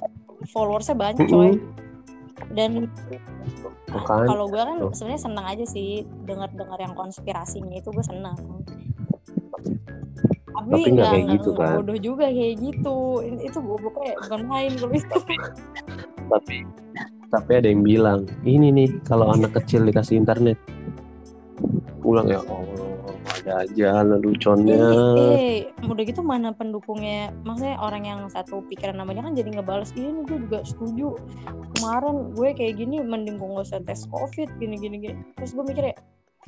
followersnya 0.46 0.94
banyak 0.94 1.26
coy. 1.26 1.58
Dan 2.54 2.86
kalau 3.90 4.46
gue 4.46 4.62
kan 4.62 4.78
sebenarnya 4.94 5.20
senang 5.20 5.46
aja 5.48 5.64
sih 5.66 6.06
dengar-dengar 6.22 6.78
yang 6.78 6.94
konspirasinya 6.94 7.74
itu 7.82 7.90
gue 7.90 8.04
senang 8.06 8.38
tapi 10.58 10.74
Tapi 10.74 10.90
nggak 10.94 11.08
kayak 11.08 11.26
gitu 11.38 11.50
kan. 11.54 11.74
bodoh 11.80 11.98
juga 11.98 12.26
kayak 12.28 12.54
gitu. 12.60 12.98
Itu 13.40 13.58
gobloknya 13.62 14.12
bukan 14.26 14.40
main 14.46 14.72
kalau 14.76 14.94
itu 14.94 15.16
tapi 16.28 16.56
tapi 17.28 17.50
ada 17.56 17.68
yang 17.68 17.84
bilang 17.84 18.20
ini 18.44 18.68
nih 18.72 18.88
kalau 19.06 19.32
anak 19.32 19.54
kecil 19.56 19.86
dikasih 19.86 20.20
internet. 20.20 20.58
Pulang 22.02 22.28
ya 22.28 22.40
Allah 22.44 22.87
ada 23.28 23.68
aja 23.68 23.90
leluconnya. 24.02 24.84
Eh, 25.16 25.68
eh, 25.68 25.86
udah 25.86 26.04
gitu 26.04 26.20
mana 26.24 26.50
pendukungnya? 26.56 27.30
Maksudnya 27.44 27.76
orang 27.78 28.02
yang 28.08 28.20
satu 28.32 28.64
pikiran 28.66 28.96
namanya 28.96 29.28
kan 29.28 29.36
jadi 29.36 29.52
ngebales 29.54 29.92
ini 29.94 30.24
gue 30.24 30.38
juga 30.48 30.64
setuju. 30.64 31.14
Kemarin 31.76 32.32
gue 32.32 32.48
kayak 32.56 32.74
gini 32.80 33.04
mending 33.04 33.36
gue 33.36 33.48
usah 33.60 33.84
tes 33.84 34.08
covid 34.08 34.48
gini 34.56 34.80
gini 34.80 34.96
gini. 34.98 35.16
Terus 35.36 35.52
gue 35.52 35.64
mikir 35.64 35.84
ya 35.92 35.96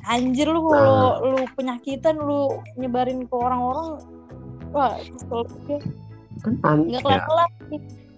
anjir 0.09 0.49
lu 0.49 0.65
kalau 0.65 1.21
lu 1.21 1.41
penyakitan 1.53 2.17
lu 2.17 2.57
nyebarin 2.73 3.29
ke 3.29 3.35
orang-orang 3.37 4.01
wah 4.73 4.97
kesel 4.97 5.45
kan 6.41 6.53
nggak 6.57 6.89
ya, 6.89 6.99
kelar-kelar. 7.05 7.49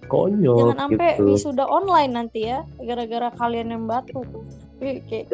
Konyol 0.07 0.57
jangan 0.59 0.77
sampai 0.87 1.09
gitu. 1.15 1.25
wisuda 1.31 1.65
online 1.65 2.11
nanti 2.11 2.47
ya 2.47 2.67
gara-gara 2.79 3.31
kalian 3.39 3.71
yang 3.71 3.83
batu 3.87 4.21
Wih, 4.83 4.99
kayak 5.07 5.31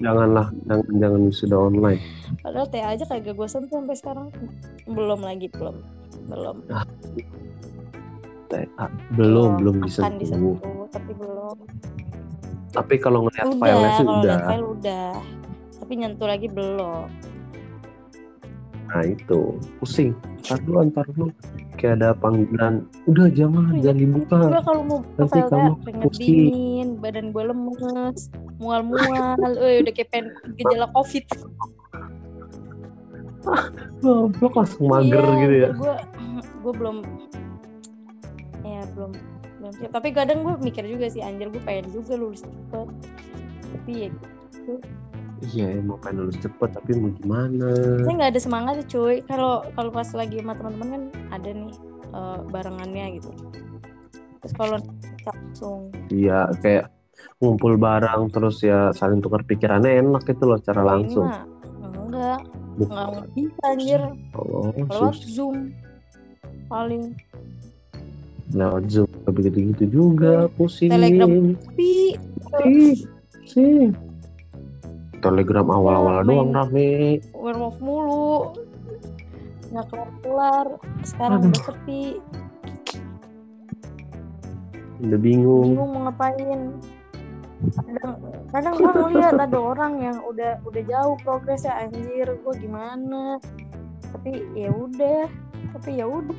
janganlah 0.00 0.50
jangan 0.66 0.86
jangan 0.98 1.20
sudah 1.30 1.58
online. 1.58 2.00
Padahal 2.42 2.66
teh 2.70 2.82
aja 2.82 3.04
kagak 3.06 3.34
gue 3.34 3.48
sentuh 3.48 3.78
sampai 3.78 3.96
sekarang. 3.98 4.28
Belum 4.88 5.20
lagi 5.22 5.46
belum 5.52 5.76
belum. 6.30 6.56
Ah, 8.78 8.90
belum 9.18 9.50
belum. 9.58 9.76
akan 9.82 10.14
disentuh 10.18 10.56
disentuh 10.56 10.86
tapi 10.94 11.12
belum. 11.14 11.56
Tapi 12.74 12.94
kalau 12.98 13.26
ngeliat 13.26 13.46
udah 13.46 13.58
filenya 13.58 13.90
sih 13.98 14.06
file 14.06 14.66
udah. 14.66 15.14
Tapi 15.78 15.92
nyentuh 16.00 16.28
lagi 16.30 16.48
belum 16.50 17.33
nah 18.90 19.02
itu. 19.04 19.40
Pusing. 19.80 20.12
Ntar 20.44 20.58
dulu 20.64 20.78
ntar 20.92 21.06
dulu. 21.12 21.28
Kayak 21.80 21.94
ada 22.00 22.08
panggilan 22.14 22.86
udah 23.08 23.26
jangan 23.32 23.74
jangan 23.80 23.98
dibuka. 23.98 24.38
Gue 24.48 24.62
kalau 24.62 24.82
mau 24.84 25.00
Nanti 25.16 25.40
kamu 25.40 25.72
pusing. 26.04 26.28
dingin 26.28 26.88
badan 27.00 27.26
gue 27.32 27.44
lemes 27.44 28.20
mual-mual. 28.60 29.36
Eh 29.64 29.80
udah 29.82 29.92
kayak 29.92 30.08
pengen 30.12 30.26
gejala 30.60 30.86
covid. 30.92 31.24
Goblok 34.00 34.54
langsung 34.56 34.88
mager 34.88 35.24
gitu 35.44 35.54
ya. 35.68 35.70
gue 35.76 35.94
gue 36.64 36.72
belum 36.72 36.96
ya 38.64 38.80
belum 38.96 39.12
belum 39.60 39.72
siap. 39.76 39.92
Tapi 39.92 40.08
kadang 40.16 40.44
gue 40.44 40.54
mikir 40.64 40.84
juga 40.88 41.08
sih 41.12 41.20
anjir 41.20 41.52
gue 41.52 41.60
pengen 41.64 41.92
juga 41.92 42.16
lulus 42.16 42.44
cepet. 42.44 42.88
Tapi 43.74 43.92
ya 43.92 44.08
iya 45.52 45.66
emang 45.76 46.00
pengen 46.00 46.24
lulus 46.24 46.38
cepet 46.40 46.70
tapi 46.72 46.90
mau 46.96 47.12
gimana? 47.12 47.68
Saya 48.00 48.14
nggak 48.16 48.30
ada 48.32 48.40
semangat 48.40 48.74
ya, 48.80 48.84
cuy. 48.88 49.16
Kalau 49.28 49.60
kalau 49.76 49.90
pas 49.92 50.08
lagi 50.16 50.40
sama 50.40 50.54
teman-teman 50.56 50.88
kan 50.88 51.02
ada 51.34 51.48
nih 51.52 51.74
eh, 52.14 52.38
barengannya 52.48 53.06
gitu. 53.20 53.30
Terus 54.40 54.52
kalau 54.56 54.76
langsung. 55.24 55.80
Iya 56.08 56.48
kayak 56.60 56.88
ngumpul 57.40 57.76
bareng 57.80 58.28
terus 58.32 58.60
ya 58.64 58.92
saling 58.92 59.20
tukar 59.24 59.44
pikirannya 59.44 60.00
enak 60.00 60.24
itu 60.28 60.44
loh 60.44 60.60
cara 60.60 60.80
Kalau 60.80 60.90
langsung. 60.92 61.28
ini 61.28 61.36
mah 61.36 61.44
enggak. 62.04 62.40
Enggak 62.74 63.06
nggak 63.12 63.28
bisa 63.36 63.64
anjir. 63.68 64.02
Oh 64.36 64.70
lewat 64.72 65.14
sus. 65.16 65.18
Zoom 65.40 65.56
paling. 66.68 67.12
Lewat 68.52 68.84
zoom 68.92 69.08
begitu 69.32 69.72
gitu 69.72 69.84
juga 69.88 70.46
pusing. 70.54 70.92
Telegram. 70.92 71.30
tapi 71.58 72.14
Ih, 72.70 72.94
sih 73.50 73.90
telegram 75.24 75.66
awal-awal 75.72 76.20
Main. 76.20 76.28
doang 76.28 76.50
rame. 76.52 77.24
Werewolf 77.32 77.78
mulu. 77.80 78.52
Nggak 79.72 79.86
kelar 80.20 80.66
sekarang 81.02 81.40
Aduh. 81.40 81.50
udah 81.50 81.62
sepi. 81.64 82.04
Udah 85.00 85.18
bingung. 85.18 85.72
Bingung 85.72 85.90
mau 85.96 86.00
ngapain. 86.12 86.60
Kadang 87.64 88.12
kadang 88.52 88.74
gue 88.76 88.92
ngeliat 88.92 89.34
ada 89.40 89.58
orang 89.58 89.92
yang 90.04 90.18
udah 90.28 90.60
udah 90.68 90.82
jauh 90.84 91.16
progresnya 91.24 91.72
anjir 91.80 92.28
gue 92.28 92.54
gimana? 92.60 93.40
Tapi 94.12 94.44
ya 94.52 94.68
udah 94.68 95.26
tapi 95.74 95.90
ya 95.98 96.06
udah 96.06 96.38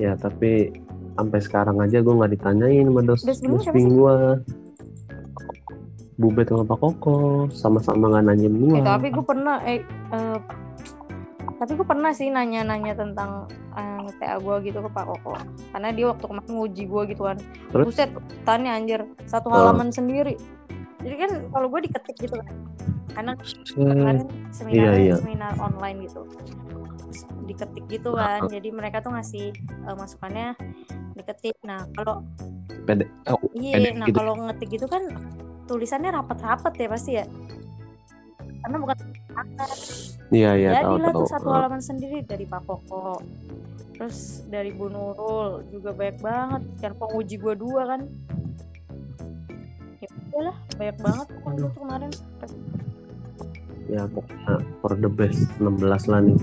ya 0.00 0.12
tapi 0.16 0.72
sampai 1.14 1.40
sekarang 1.44 1.76
aja 1.84 2.00
gue 2.00 2.14
nggak 2.16 2.32
ditanyain 2.32 2.88
sama 2.88 3.02
dos 3.04 3.22
Dos 3.22 3.40
gue 3.44 4.16
Bubet 6.20 6.52
sama 6.52 6.68
Pak 6.68 6.78
Koko 6.84 7.48
sama-sama 7.48 8.12
nggak 8.12 8.24
nanyain 8.28 8.52
gue 8.52 8.76
Eh, 8.76 8.84
tapi 8.84 9.08
gue 9.08 9.24
pernah 9.24 9.56
eh, 9.64 9.80
eh, 10.12 10.38
tapi 11.56 11.72
gue 11.76 11.86
pernah 11.88 12.12
sih 12.12 12.28
nanya-nanya 12.28 12.92
tentang 12.92 13.48
eh, 13.72 14.04
TA 14.20 14.36
gue 14.36 14.56
gitu 14.68 14.84
ke 14.84 14.90
Pak 14.92 15.04
Koko. 15.08 15.32
Karena 15.72 15.88
dia 15.96 16.12
waktu 16.12 16.24
kemarin 16.28 16.52
nguji 16.52 16.82
gue 16.84 17.02
gitu 17.16 17.22
kan. 17.24 17.36
Terus? 17.72 17.84
buset 17.88 18.10
tanya 18.44 18.76
anjir 18.76 19.00
satu 19.24 19.48
Oh. 19.48 19.56
halaman 19.56 19.88
sendiri. 19.88 20.36
Jadi 21.00 21.14
kan 21.16 21.30
kalau 21.48 21.66
gue 21.72 21.80
diketik 21.88 22.16
gitu 22.28 22.36
kan 22.36 22.52
karena 23.10 23.32
kemarin 23.74 24.28
seminar 24.54 24.92
Iya, 24.92 24.92
iya. 25.00 25.14
seminar 25.18 25.52
online 25.56 26.04
gitu. 26.04 26.22
Diketik 27.48 27.84
gitu 27.88 28.12
kan. 28.12 28.44
Jadi 28.52 28.68
mereka 28.68 29.00
tuh 29.00 29.16
ngasih 29.16 29.56
eh, 29.56 29.96
masukannya 29.96 30.52
diketik. 31.16 31.56
Nah 31.64 31.88
kalau 31.96 32.20
oh, 33.32 33.40
iya 33.56 33.80
nah 33.96 34.04
gitu. 34.08 34.16
kalau 34.20 34.36
ngetik 34.36 34.68
gitu 34.76 34.86
kan 34.88 35.02
tulisannya 35.70 36.10
rapat-rapat 36.10 36.72
ya 36.74 36.88
pasti 36.90 37.10
ya? 37.14 37.24
Karena 38.66 38.76
bukan 38.82 38.96
iya 40.34 40.50
iya 40.58 40.70
tahu 40.82 40.98
jadilah 40.98 41.12
tahu. 41.14 41.20
tuh 41.22 41.30
satu 41.30 41.48
halaman 41.54 41.78
sendiri 41.78 42.26
dari 42.26 42.42
Pak 42.42 42.66
Koko. 42.66 43.22
Terus 43.94 44.42
dari 44.50 44.74
Bu 44.74 44.90
Nurul 44.90 45.70
juga 45.70 45.94
banyak 45.94 46.18
banget. 46.18 46.62
Kan 46.82 46.92
penguji 46.98 47.38
gue 47.38 47.54
dua 47.54 47.82
kan. 47.94 48.00
Ya 50.02 50.08
udahlah 50.10 50.56
banyak 50.74 50.98
banget 50.98 51.26
kan 51.30 51.52
itu 51.54 51.68
kemarin. 51.78 52.10
Ya 53.90 54.02
pokoknya 54.06 54.54
for 54.82 54.92
the 54.98 55.10
best 55.10 55.46
16 55.62 56.10
lah 56.10 56.20
nih. 56.22 56.38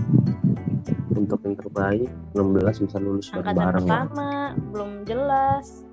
Untuk 1.18 1.40
yang 1.44 1.56
terbaik 1.60 2.10
16 2.32 2.84
bisa 2.88 2.98
lulus 3.02 3.28
angkatan 3.34 3.58
lah. 3.58 3.74
pertama 3.76 4.30
belum 4.72 4.92
jelas 5.04 5.87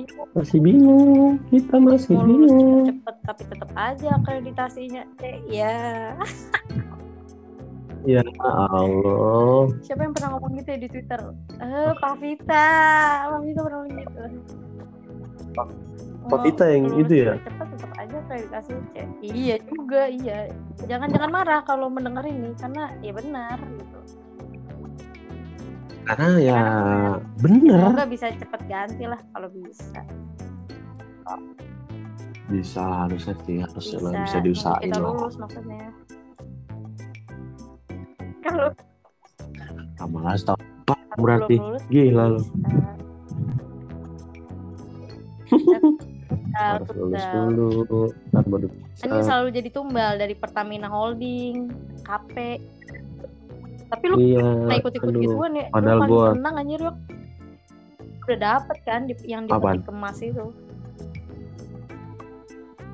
Iya, 0.00 0.22
masih 0.32 0.58
bingung 0.64 1.36
kita 1.52 1.76
masih 1.76 2.16
mau 2.16 2.24
lulus 2.24 2.52
bingung. 2.56 2.84
cepet-cepet 2.88 3.16
tapi 3.28 3.42
tetap 3.44 3.70
aja 3.76 4.08
akreditasinya. 4.16 5.02
Eh, 5.20 5.36
ya 5.52 5.76
ya 8.16 8.22
Allah. 8.40 9.68
Siapa 9.84 10.00
yang 10.08 10.14
pernah 10.16 10.30
ngomong 10.36 10.56
gitu 10.56 10.68
ya 10.72 10.78
di 10.80 10.88
twitter? 10.88 11.20
Eh 11.60 11.92
Pak 12.00 12.14
Vita. 12.16 12.68
Pak 13.28 13.40
Vita 13.44 13.60
pernah 13.60 13.78
ngomong 13.84 14.00
gitu. 14.00 14.20
Pak 16.30 16.38
Vita 16.44 16.64
yang 16.64 16.84
itu 16.96 17.12
ya? 17.28 17.32
cepet 17.44 17.66
tetap 17.76 17.90
aja 18.00 18.16
akreditasi 18.24 18.72
C. 18.72 18.94
Iya 19.20 19.56
juga 19.68 20.02
iya. 20.08 20.38
Jangan 20.88 21.08
jangan 21.12 21.30
marah 21.32 21.60
kalau 21.68 21.92
mendengar 21.92 22.24
ini 22.24 22.56
karena 22.56 22.88
ya 23.04 23.12
benar 23.12 23.60
gitu 23.76 24.19
karena 26.10 26.42
ya 26.42 26.62
bener. 27.38 27.94
semoga 27.94 28.06
bisa 28.10 28.26
cepet 28.34 28.60
ganti 28.66 29.04
lah 29.06 29.20
kalau 29.30 29.46
bisa. 29.54 30.02
Bisa 32.50 32.82
harusnya 33.06 33.34
sih 33.46 33.62
harusnya 33.62 33.98
lah, 34.02 34.12
bisa 34.26 34.36
Nunggu 34.42 34.46
diusahain 34.50 34.90
kita 34.90 34.98
lah. 34.98 35.12
lulus 35.14 35.36
maksudnya. 35.38 35.86
Kalau 38.42 38.68
sama 39.94 40.18
lah 40.26 40.34
setahun 40.34 40.98
berarti. 41.22 41.56
lulus 41.62 41.84
gila 41.86 42.24
lu. 42.26 42.42
harus 46.58 46.88
lulus 46.90 47.24
dulu. 47.30 47.70
Ntar 48.34 48.44
baru 48.50 48.66
bisa. 48.66 49.06
Kan 49.06 49.22
selalu 49.22 49.48
jadi 49.54 49.68
tumbal 49.70 50.18
dari 50.18 50.34
Pertamina 50.34 50.90
Holding, 50.90 51.70
KP. 52.02 52.58
Tapi 53.90 54.04
lu 54.06 54.16
iya 54.18 54.38
pernah 54.40 54.76
ikut-ikut 54.78 55.12
gituan 55.16 55.52
ya? 55.52 55.66
padahal 55.68 55.96
lu 55.96 56.00
paling 56.00 56.12
gua- 56.12 56.34
senang 56.34 56.54
anjir 56.56 56.80
yuk. 56.80 56.96
Udah 58.20 58.38
dapet 58.38 58.76
kan 58.80 59.00
di, 59.04 59.14
yang 59.24 59.42
di 59.44 59.50
Apaan? 59.50 59.82
kemas 59.82 60.18
itu. 60.20 60.46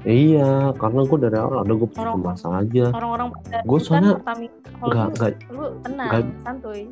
iya 0.04 0.70
karena 0.72 1.02
gue 1.02 1.18
dari 1.18 1.34
awal 1.34 1.58
ada 1.60 1.72
gue 1.72 1.88
Orang- 1.90 2.14
kemas 2.16 2.42
aja 2.44 2.84
Orang-orang 2.92 3.26
Gua 3.66 3.74
ikutan 3.74 3.82
soalnya 3.82 4.12
nggak 4.14 4.38
Holding. 4.78 5.10
nggak 5.10 5.32
Lu 5.50 5.64
tenang, 5.82 6.08
nggak- 6.08 6.34
santuy. 6.40 6.82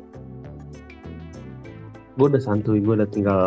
gue 2.11 2.25
udah 2.25 2.41
santuy 2.41 2.77
gue 2.77 2.93
udah 2.93 3.07
tinggal 3.07 3.39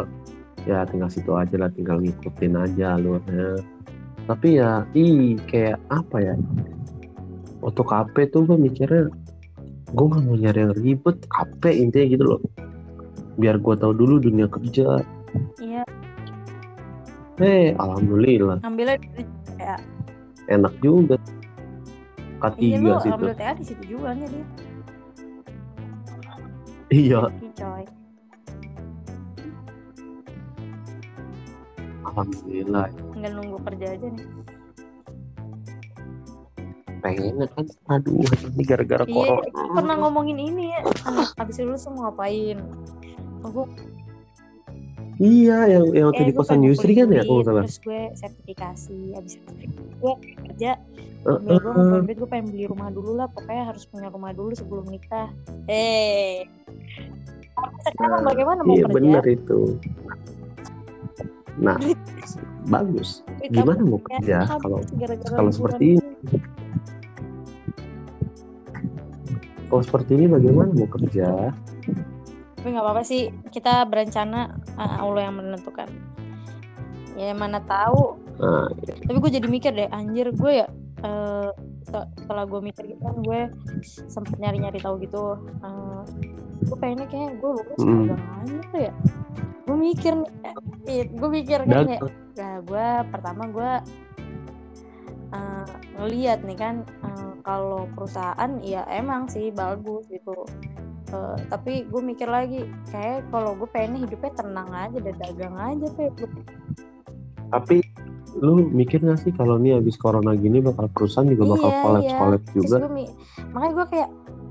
ya 0.64 0.84
tinggal 0.84 1.08
situ 1.08 1.32
aja 1.32 1.52
lah 1.54 1.70
tinggal 1.70 1.96
ngikutin 1.98 2.52
aja 2.54 2.96
alurnya 2.96 3.60
tapi 4.24 4.56
ya 4.56 4.84
ih 4.92 5.36
kayak 5.42 5.80
apa 5.88 6.16
ya 6.18 6.34
waktu 7.58 7.82
KP 7.82 8.14
tuh 8.26 8.44
gue 8.44 8.58
mikirnya 8.58 9.08
gue 9.88 10.04
nggak 10.04 10.22
mau 10.24 10.36
nyari 10.36 10.60
yang 10.68 10.74
ribet 10.76 11.16
KP 11.32 11.62
intinya 11.72 12.06
gitu 12.12 12.24
loh. 12.24 12.40
Biar 13.40 13.56
gue 13.56 13.74
tahu 13.78 13.92
dulu 13.94 14.20
dunia 14.20 14.50
kerja. 14.50 15.00
Iya, 15.62 15.82
eh 17.38 17.70
alhamdulillah. 17.78 18.58
Ambilnya 18.66 18.98
TA. 19.54 19.76
enak 20.50 20.74
juga. 20.82 21.16
K3 22.38 22.58
Iya 22.58 22.76
lu 22.80 22.88
situ. 23.02 23.14
Ambil 23.14 23.34
TA 23.34 23.52
di 23.54 23.64
situ 23.66 23.82
juga 23.98 24.14
nya 24.14 24.26
dia. 24.26 24.46
iya. 26.88 27.20
Ih, 27.28 27.52
coy. 27.54 27.84
alhamdulillah. 32.08 32.86
Tinggal 33.14 33.32
nunggu 33.38 33.58
kerja 33.62 33.86
aja 33.94 34.06
nih. 34.10 34.26
Pengennya 36.98 37.46
kan 37.48 37.64
aduh 37.88 38.18
ini 38.50 38.62
gara-gara 38.62 39.04
Iya, 39.04 39.14
corona. 39.14 39.74
pernah 39.74 39.96
ngomongin 39.98 40.38
ini 40.38 40.64
ya. 40.70 40.82
Habis 41.34 41.58
lulus 41.60 41.86
mau 41.88 42.06
ngapain? 42.06 42.58
Gue 43.40 43.66
iya 45.18 45.66
yang 45.66 45.90
yang 45.90 46.06
waktu 46.08 46.22
eh, 46.22 46.28
di 46.28 46.32
kosan 46.32 46.56
pengen 46.56 46.70
Yusri 46.70 46.92
kan 46.94 47.10
ya 47.10 47.22
kalau 47.22 47.42
salah. 47.42 47.62
terus 47.62 47.78
gue 47.80 48.02
sertifikasi 48.14 48.98
abis 49.14 49.32
sertifikasi 49.36 49.66
gue 49.94 50.12
kerja 50.44 50.70
Eh, 51.18 51.34
sambil 51.34 51.58
gue 51.58 51.66
ngumpulin 51.68 52.04
duit 52.04 52.16
gue 52.16 52.28
pengen 52.28 52.46
beli 52.48 52.64
rumah 52.64 52.88
dulu 52.88 53.10
lah 53.12 53.26
pokoknya 53.26 53.64
harus 53.66 53.82
punya 53.84 54.06
rumah 54.06 54.30
dulu 54.30 54.54
sebelum 54.54 54.86
nikah. 54.86 55.26
Eh. 55.66 56.46
Sekarang 57.84 58.22
Nah, 58.22 58.30
bagaimana 58.30 58.60
mau 58.62 58.70
iya 58.72 58.86
kerja? 58.86 58.94
benar 58.94 59.24
itu. 59.26 59.60
Nah 61.58 61.74
bagus. 62.70 63.26
Gimana 63.44 63.82
mau 63.82 63.98
kerja 64.00 64.46
habis 64.46 64.62
kalau 64.62 64.78
kalau 65.26 65.50
seperti 65.50 65.98
ini 65.98 66.07
kalau 69.68 69.82
seperti 69.84 70.16
ini 70.16 70.26
bagaimana 70.26 70.72
mau 70.72 70.88
kerja? 70.88 71.52
Tapi 72.56 72.68
nggak 72.68 72.84
apa-apa 72.84 73.02
sih 73.04 73.28
kita 73.48 73.84
berencana 73.84 74.48
ah, 74.74 74.98
Allah 74.98 75.28
yang 75.28 75.36
menentukan. 75.36 75.88
Ya 77.14 77.34
mana 77.34 77.60
tahu. 77.60 78.16
Nah 78.40 78.70
tapi 78.80 79.16
gue 79.18 79.30
jadi 79.34 79.46
mikir 79.46 79.72
deh 79.74 79.88
anjir 79.90 80.32
gue 80.32 80.52
ya 80.64 80.68
se- 81.84 82.10
setelah 82.16 82.44
gue 82.44 82.60
mikir 82.60 82.84
gitu 82.86 83.00
kan 83.00 83.16
gue 83.18 83.40
sempet 84.08 84.36
nyari-nyari 84.38 84.78
tahu 84.80 84.98
gitu. 84.98 85.36
Eh, 85.60 86.00
gue 86.64 86.76
pengennya 86.76 87.06
kayak 87.06 87.38
gue 87.38 87.50
lulus 87.54 87.78
Mm. 87.78 88.08
dagang 88.08 88.24
aja 88.40 88.58
tuh 88.68 88.80
ya. 88.82 88.92
Gue 89.68 89.76
mikir 89.76 90.12
nih 90.16 90.30
eh, 90.88 91.04
gue 91.06 91.28
mikir 91.28 91.58
kan 91.62 91.84
dagang 91.84 92.00
nah 92.38 92.54
gue 92.62 92.86
pertama 93.10 93.42
gue 93.50 93.70
eh, 95.32 95.66
ngeliat 95.98 96.44
nih 96.44 96.58
kan 96.58 96.74
eh, 96.84 97.32
kalau 97.42 97.88
perusahaan 97.96 98.60
ya 98.60 98.84
emang 98.88 99.28
sih 99.28 99.48
bagus 99.52 100.04
gitu. 100.08 100.44
Eh, 101.08 101.36
tapi 101.48 101.88
gue 101.88 102.02
mikir 102.04 102.28
lagi 102.28 102.68
kayak 102.92 103.32
kalau 103.32 103.56
gue 103.56 103.64
pengennya 103.72 104.04
hidupnya 104.04 104.32
tenang 104.36 104.68
aja 104.68 104.98
dan 105.00 105.14
dagang 105.16 105.56
aja 105.56 105.86
tuh 105.96 106.12
tapi 107.48 107.80
lu 108.38 108.68
mikir 108.68 109.00
gak 109.00 109.24
sih 109.24 109.32
kalau 109.32 109.56
nih 109.56 109.80
habis 109.80 109.96
corona 109.96 110.36
gini 110.36 110.60
bakal 110.60 110.84
perusahaan 110.92 111.24
juga 111.26 111.56
bakal 111.56 111.70
Iya, 111.72 111.80
collab 111.80 112.02
iya. 112.04 112.18
Terus 112.44 112.54
juga? 112.54 112.76
gue 112.84 113.06
makanya 113.56 113.72
gue 113.72 113.86
kayak 113.88 114.08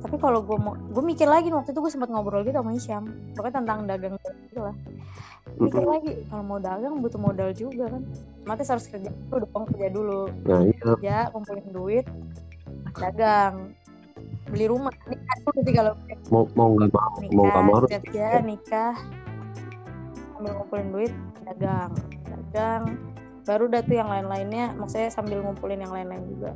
tapi 0.07 0.23
kalau 0.23 0.39
gue 0.39 0.55
mau 0.55 0.71
gue 0.71 1.03
mikir 1.03 1.27
lagi 1.27 1.51
waktu 1.51 1.75
itu 1.75 1.83
gue 1.83 1.91
sempat 1.91 2.07
ngobrol 2.07 2.47
gitu 2.47 2.55
sama 2.63 2.71
Isyam. 2.71 3.11
Pokoknya 3.35 3.59
tentang 3.59 3.79
dagang 3.83 4.15
gitu 4.47 4.63
lah. 4.63 4.71
Mikir 5.59 5.83
Mm-mm. 5.83 5.91
lagi 5.99 6.11
kalau 6.31 6.43
mau 6.47 6.59
dagang 6.63 6.95
butuh 7.03 7.19
modal 7.19 7.51
juga 7.51 7.91
kan. 7.91 8.07
Otomatis 8.39 8.67
harus 8.71 8.85
kerja 8.87 9.11
dulu 9.11 9.43
dong 9.43 9.63
kerja 9.67 9.87
dulu. 9.91 10.21
Nah 10.47 10.63
iya. 10.63 10.79
Kerja 10.95 11.17
kumpulin 11.35 11.67
duit 11.75 12.05
dagang 12.95 13.75
beli 14.47 14.65
rumah 14.71 14.95
nikah 15.11 15.37
dulu 15.43 15.59
sih 15.67 15.73
kalau 15.75 15.93
mau 16.31 16.43
mau 16.55 16.69
nggak 16.71 16.87
mau 16.87 17.19
mau 17.35 17.45
nggak 17.51 17.63
mau. 17.67 17.83
kerja 17.91 18.27
nikah. 18.39 18.95
Sambil 20.39 20.51
ngumpulin 20.55 20.87
duit 20.95 21.13
dagang 21.43 21.91
dagang. 22.23 22.83
Baru 23.43 23.67
dah 23.67 23.83
tuh 23.83 23.95
yang 23.99 24.07
lain-lainnya 24.07 24.71
maksudnya 24.79 25.11
sambil 25.11 25.43
ngumpulin 25.43 25.83
yang 25.83 25.91
lain-lain 25.91 26.23
juga. 26.31 26.55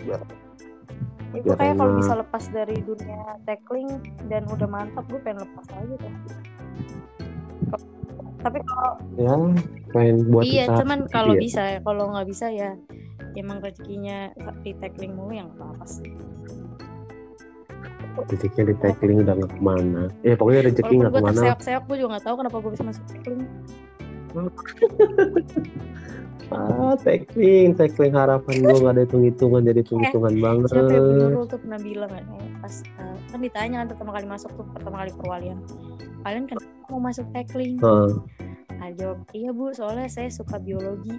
Biar- 0.00 0.39
ya, 1.34 1.40
gue 1.42 1.56
kayak 1.56 1.74
kalau 1.78 1.92
bisa 1.98 2.12
lepas 2.18 2.44
dari 2.50 2.76
dunia 2.82 3.22
tackling 3.46 3.90
dan 4.26 4.42
udah 4.50 4.68
mantap 4.68 5.04
gue 5.06 5.20
pengen 5.22 5.46
lepas 5.46 5.66
aja 5.74 5.94
tuh. 5.98 6.14
Tapi 8.40 8.58
kalau 8.64 8.92
ya 9.20 9.34
pengen 9.92 10.16
buat 10.32 10.42
iya 10.48 10.64
usaha 10.66 10.78
cuman 10.80 10.98
kalau 11.12 11.34
ya. 11.36 11.40
bisa 11.40 11.62
ya 11.76 11.78
kalau 11.84 12.04
nggak 12.16 12.28
bisa 12.28 12.46
ya 12.48 12.70
emang 13.36 13.60
rezekinya 13.60 14.32
di 14.64 14.72
tackling 14.80 15.12
mulu 15.14 15.32
yang 15.36 15.48
apa 15.60 15.76
apa 15.76 15.86
sih. 15.86 16.08
Rezekinya 18.26 18.66
di 18.72 18.76
tackling 18.80 19.18
udah 19.22 19.34
nggak 19.38 19.52
ke 19.54 19.62
mana. 19.62 20.02
Ya 20.24 20.34
pokoknya 20.34 20.60
rezeki 20.72 20.94
nggak 20.98 21.12
gue 21.12 21.20
ke 21.20 21.26
mana. 21.30 21.36
terseok-seok 21.36 21.82
gue 21.84 21.96
juga 22.00 22.10
nggak 22.16 22.24
tahu 22.26 22.34
kenapa 22.40 22.56
gue 22.58 22.72
bisa 22.74 22.84
masuk 22.88 23.04
tackling 23.06 23.42
ah 26.50 26.94
tackling 26.98 27.76
tackling 27.76 28.14
harapan 28.14 28.54
gue 28.62 28.76
nggak 28.80 28.94
ada 28.96 29.02
hitung 29.06 29.24
hitungan 29.24 29.62
jadi 29.62 29.80
hitung 29.84 30.00
hitungan 30.02 30.34
banget. 30.40 30.68
siapa 30.72 30.92
yang 30.92 31.06
Nurul 31.14 31.44
tuh 31.46 31.58
pernah 31.62 31.80
bilang 31.80 32.10
kan 32.10 32.24
eh, 32.26 32.48
pas 32.58 32.74
eh, 32.82 33.16
kan 33.30 33.38
ditanya 33.38 33.76
kan 33.84 33.86
pertama 33.94 34.10
kali 34.16 34.26
masuk 34.26 34.50
tuh 34.56 34.66
pertama 34.72 34.96
kali 35.06 35.10
perwalian. 35.14 35.58
Kalian 36.20 36.44
kenapa 36.48 36.68
mau 36.92 37.00
masuk 37.00 37.26
tackling? 37.32 37.80
Heeh. 37.80 38.10
Ah, 38.80 38.90
jawab 38.96 39.18
iya 39.36 39.50
bu 39.52 39.72
soalnya 39.76 40.08
saya 40.08 40.28
suka 40.32 40.56
biologi. 40.56 41.16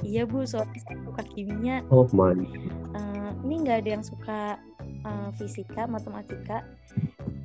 Iya 0.00 0.24
bu 0.24 0.46
soalnya 0.46 0.78
saya 0.80 0.98
suka 1.04 1.22
kimia. 1.26 1.82
Oh 1.90 2.06
man 2.14 2.46
Eh, 2.90 3.30
ini 3.46 3.54
nggak 3.66 3.84
ada 3.84 3.90
yang 3.98 4.04
suka 4.06 4.56
eh, 4.80 5.28
fisika 5.38 5.90
matematika. 5.90 6.62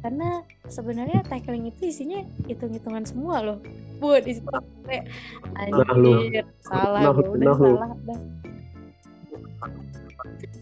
Karena 0.06 0.46
sebenarnya 0.70 1.26
tackling 1.26 1.66
itu 1.66 1.90
isinya 1.90 2.22
hitung-hitungan 2.46 3.10
semua 3.10 3.42
loh 3.42 3.58
buat 4.06 4.22
di 4.22 4.34
situ 4.38 4.50
kayak 4.86 5.04
Nah, 5.66 5.94
lu. 5.98 6.14
anjir 6.22 6.46
salah 6.62 7.02
Nah, 7.02 7.12
gua 7.12 7.26
udah 7.26 7.42
nah, 7.42 7.56
salah 7.58 7.90
dah. 8.06 8.20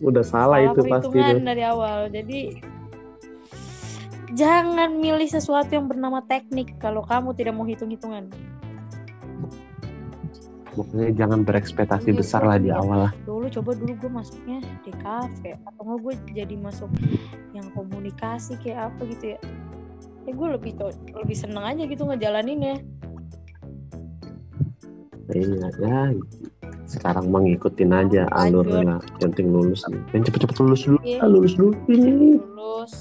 Udah 0.03 0.23
salah, 0.23 0.58
itu 0.60 0.82
pasti 0.86 1.15
tuh. 1.15 1.39
dari 1.39 1.63
awal. 1.63 2.12
Jadi 2.12 2.39
jangan 4.34 4.97
milih 4.97 5.29
sesuatu 5.29 5.71
yang 5.71 5.88
bernama 5.88 6.19
teknik 6.23 6.75
kalau 6.77 7.03
kamu 7.03 7.32
tidak 7.34 7.53
mau 7.56 7.63
hitung-hitungan. 7.63 8.27
Pokoknya 10.73 11.13
jangan 11.13 11.45
berekspektasi 11.45 12.10
Iya, 12.10 12.17
besar 12.17 12.41
lah 12.41 12.58
di 12.58 12.73
lihat. 12.73 12.82
awal 12.82 12.97
lah. 13.08 13.12
Dulu 13.23 13.45
coba 13.45 13.71
dulu 13.77 13.93
gue 13.93 14.12
masuknya 14.12 14.58
di 14.82 14.91
kafe. 14.99 15.53
Atau 15.63 15.82
nggak 15.86 15.99
gue 16.01 16.13
jadi 16.34 16.56
masuk 16.58 16.89
yang 17.53 17.69
komunikasi 17.71 18.58
kayak 18.58 18.89
apa 18.89 19.01
gitu 19.06 19.38
ya. 19.38 19.39
Ya 20.25 20.32
gue 20.34 20.47
lebih 20.49 20.73
lebih 21.13 21.38
seneng 21.38 21.62
aja 21.62 21.84
gitu 21.86 22.10
ngejalaninnya 22.10 22.82
iya 25.34 25.67
ya 25.82 26.00
sekarang 26.86 27.32
mah 27.34 27.41
ngikutin 27.41 27.91
aja 27.91 28.24
Lanjut. 28.30 28.67
alurnya 28.69 28.98
yang 29.24 29.32
penting 29.34 29.48
lulus 29.50 29.82
dan 29.88 30.22
cepet-cepet 30.22 30.58
lulus 30.62 30.82
dulu 30.86 31.00
Iya. 31.02 31.19
Ah, 31.26 31.30
lulus 31.32 31.54
dulu 31.58 31.72
ini. 31.89 32.38
Lulus. 32.38 32.93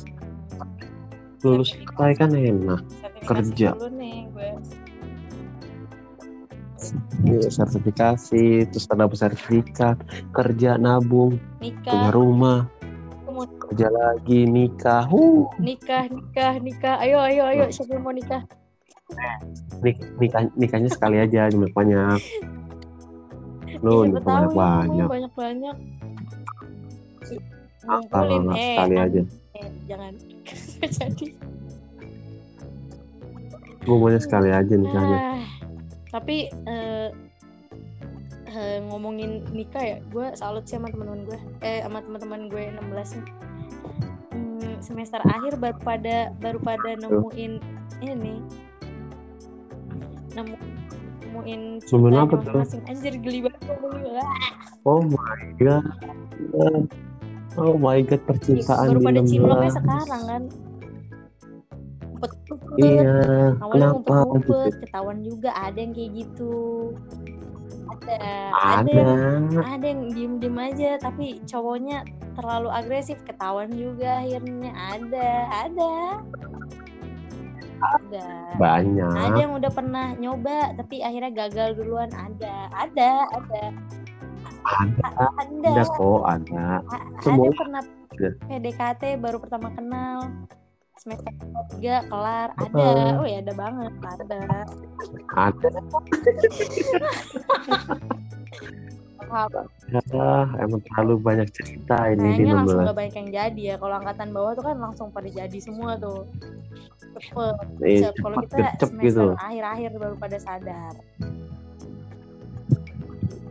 Lulus 1.43 1.69
selesai 1.75 2.13
kan 2.17 2.31
enak. 2.33 2.81
sertifikasi 2.89 3.27
Kerja. 3.27 3.69
dulu 3.77 3.89
nih 3.99 4.19
gue. 4.33 4.51
Iya, 7.23 7.47
sertifikasi 7.47 8.45
terus 8.67 8.87
ada 8.91 9.07
sertifikat 9.15 10.03
kerja 10.35 10.75
nabung 10.75 11.39
punya 11.63 11.79
nikah 11.79 12.11
rumah 12.11 12.61
Mau 13.23 13.47
kerja 13.49 13.89
lagi 13.89 14.45
nikah. 14.45 15.07
Uh 15.09 15.47
nikah 15.63 16.11
nikah 16.11 16.59
nikah. 16.59 16.97
Ayo 17.01 17.23
ayo 17.23 17.43
ayo 17.49 17.65
siapa 17.71 17.97
yang 17.97 18.03
mau 18.03 18.13
nikah 18.13 18.43
nik- 19.81 20.05
nikah 20.17 20.43
nikahnya 20.55 20.89
sekali 20.89 21.17
aja 21.19 21.49
jangan 21.49 21.69
banyak 21.71 22.21
lu 23.81 24.07
banyak. 24.07 24.23
banyak 24.53 25.09
banyak 25.09 25.33
banyak 25.33 25.77
Ah, 27.83 27.99
ngumpulin. 27.99 28.43
lah, 28.47 28.55
eh, 28.55 28.67
sekali 28.69 28.95
aja. 28.97 29.21
Eh 29.53 29.69
jangan. 29.91 30.13
Jadi. 31.03 31.27
Gue 33.83 33.97
maunya 33.99 34.23
sekali 34.23 34.55
aja 34.55 34.71
nikahnya 34.71 35.19
Ah, 35.19 35.43
tapi 36.09 36.47
eh, 36.47 37.09
eh, 38.47 38.79
ngomongin 38.87 39.43
nikah 39.51 39.83
ya, 39.83 39.97
gue 40.07 40.27
salut 40.39 40.63
sih 40.63 40.79
sama 40.79 40.87
teman-teman 40.87 41.27
gue, 41.27 41.39
eh 41.61 41.83
sama 41.83 41.99
teman-teman 41.99 42.47
gue 42.47 42.63
16 42.71 43.19
nih. 43.19 43.27
Hmm, 44.31 44.75
semester 44.79 45.19
akhir 45.27 45.59
baru 45.59 45.79
pada 45.83 46.17
baru 46.39 46.63
pada 46.63 46.95
nemuin 46.95 47.53
ini, 47.99 48.35
nemu 50.33 50.57
nemuin 51.33 51.61
cinta 51.81 51.97
Nemuin 51.97 52.17
apa 52.21 52.35
tuh? 52.45 52.61
masing 52.61 52.83
Anjir 52.89 53.15
geli 53.21 53.39
banget 53.45 53.63
oh 54.85 55.01
my 55.01 55.43
god. 55.57 55.87
Oh 57.57 57.75
my 57.77 57.99
god 58.05 58.21
percintaan 58.25 58.97
baru 58.97 59.01
pada 59.01 59.21
16 59.25 59.31
ciloknya 59.33 59.71
sekarang 59.73 60.23
kan. 60.29 60.43
Ngumpet-ngumpet. 62.23 62.79
iya 62.79 63.17
Awalnya 63.59 63.73
kenapa 63.73 63.97
ngumpet-ngumpet, 63.99 64.47
gitu? 64.47 64.81
Ketahuan 64.87 65.19
juga 65.27 65.51
ada 65.59 65.79
yang 65.79 65.93
kayak 65.93 66.11
gitu. 66.15 66.55
Ada, 67.93 68.17
ada. 68.81 68.89
yang 68.89 69.45
ada 69.61 69.87
yang 69.87 70.03
diem 70.15 70.35
diem 70.41 70.57
aja 70.57 70.91
tapi 71.03 71.43
cowoknya 71.45 72.07
terlalu 72.39 72.69
agresif. 72.73 73.19
Ketahuan 73.27 73.69
juga 73.75 74.23
akhirnya. 74.23 74.71
Ada 74.73 75.29
ada 75.69 75.93
ada. 77.83 78.25
Ada 78.55 78.57
banyak. 78.59 79.35
yang 79.39 79.53
udah 79.59 79.71
pernah 79.75 80.07
nyoba 80.17 80.75
tapi 80.79 81.03
akhirnya 81.03 81.33
gagal 81.35 81.75
duluan. 81.77 82.11
Ada. 82.15 82.55
Ada 82.71 83.11
ada. 83.35 83.63
Ada. 84.63 85.09
Ada. 85.39 85.69
Ada 85.75 85.83
kok 85.91 86.23
ada. 86.23 86.65
A- 86.87 86.87
ada 86.87 87.21
Semua 87.23 87.51
pernah 87.51 87.83
ada. 87.83 88.29
PDKT 88.47 89.03
baru 89.19 89.37
pertama 89.43 89.69
kenal. 89.75 90.31
Semester 91.01 91.33
tiga 91.75 92.07
kelar. 92.07 92.55
Ada. 92.55 93.19
Oh 93.19 93.27
ya 93.27 93.43
ada 93.43 93.55
banget. 93.59 93.93
Ada. 94.07 94.41
Ada? 95.35 95.69
Ah, 99.33 100.45
emang 100.61 100.85
terlalu 100.85 101.15
banyak 101.25 101.49
cerita 101.57 102.05
ini 102.13 102.37
di 102.37 102.45
kayaknya 102.45 102.53
langsung 102.61 102.85
16 102.85 102.89
gak 102.93 102.99
banyak 103.01 103.15
yang 103.17 103.31
jadi 103.33 103.63
ya. 103.65 103.75
Kalau 103.81 103.95
angkatan 103.97 104.29
bawah 104.29 104.53
tuh 104.53 104.65
kan 104.69 104.77
langsung 104.77 105.09
pada 105.09 105.29
jadi 105.33 105.59
semua 105.59 105.97
tuh 105.97 106.29
cepet 107.15 107.57
Eh, 107.81 108.01
Cep, 108.01 108.15
kalau 108.19 108.37
kita 108.43 108.57
gercep 108.57 108.89
semester 108.89 109.05
gitu 109.05 109.25
akhir-akhir 109.37 109.91
baru 109.97 110.15
pada 110.17 110.39
sadar. 110.39 110.95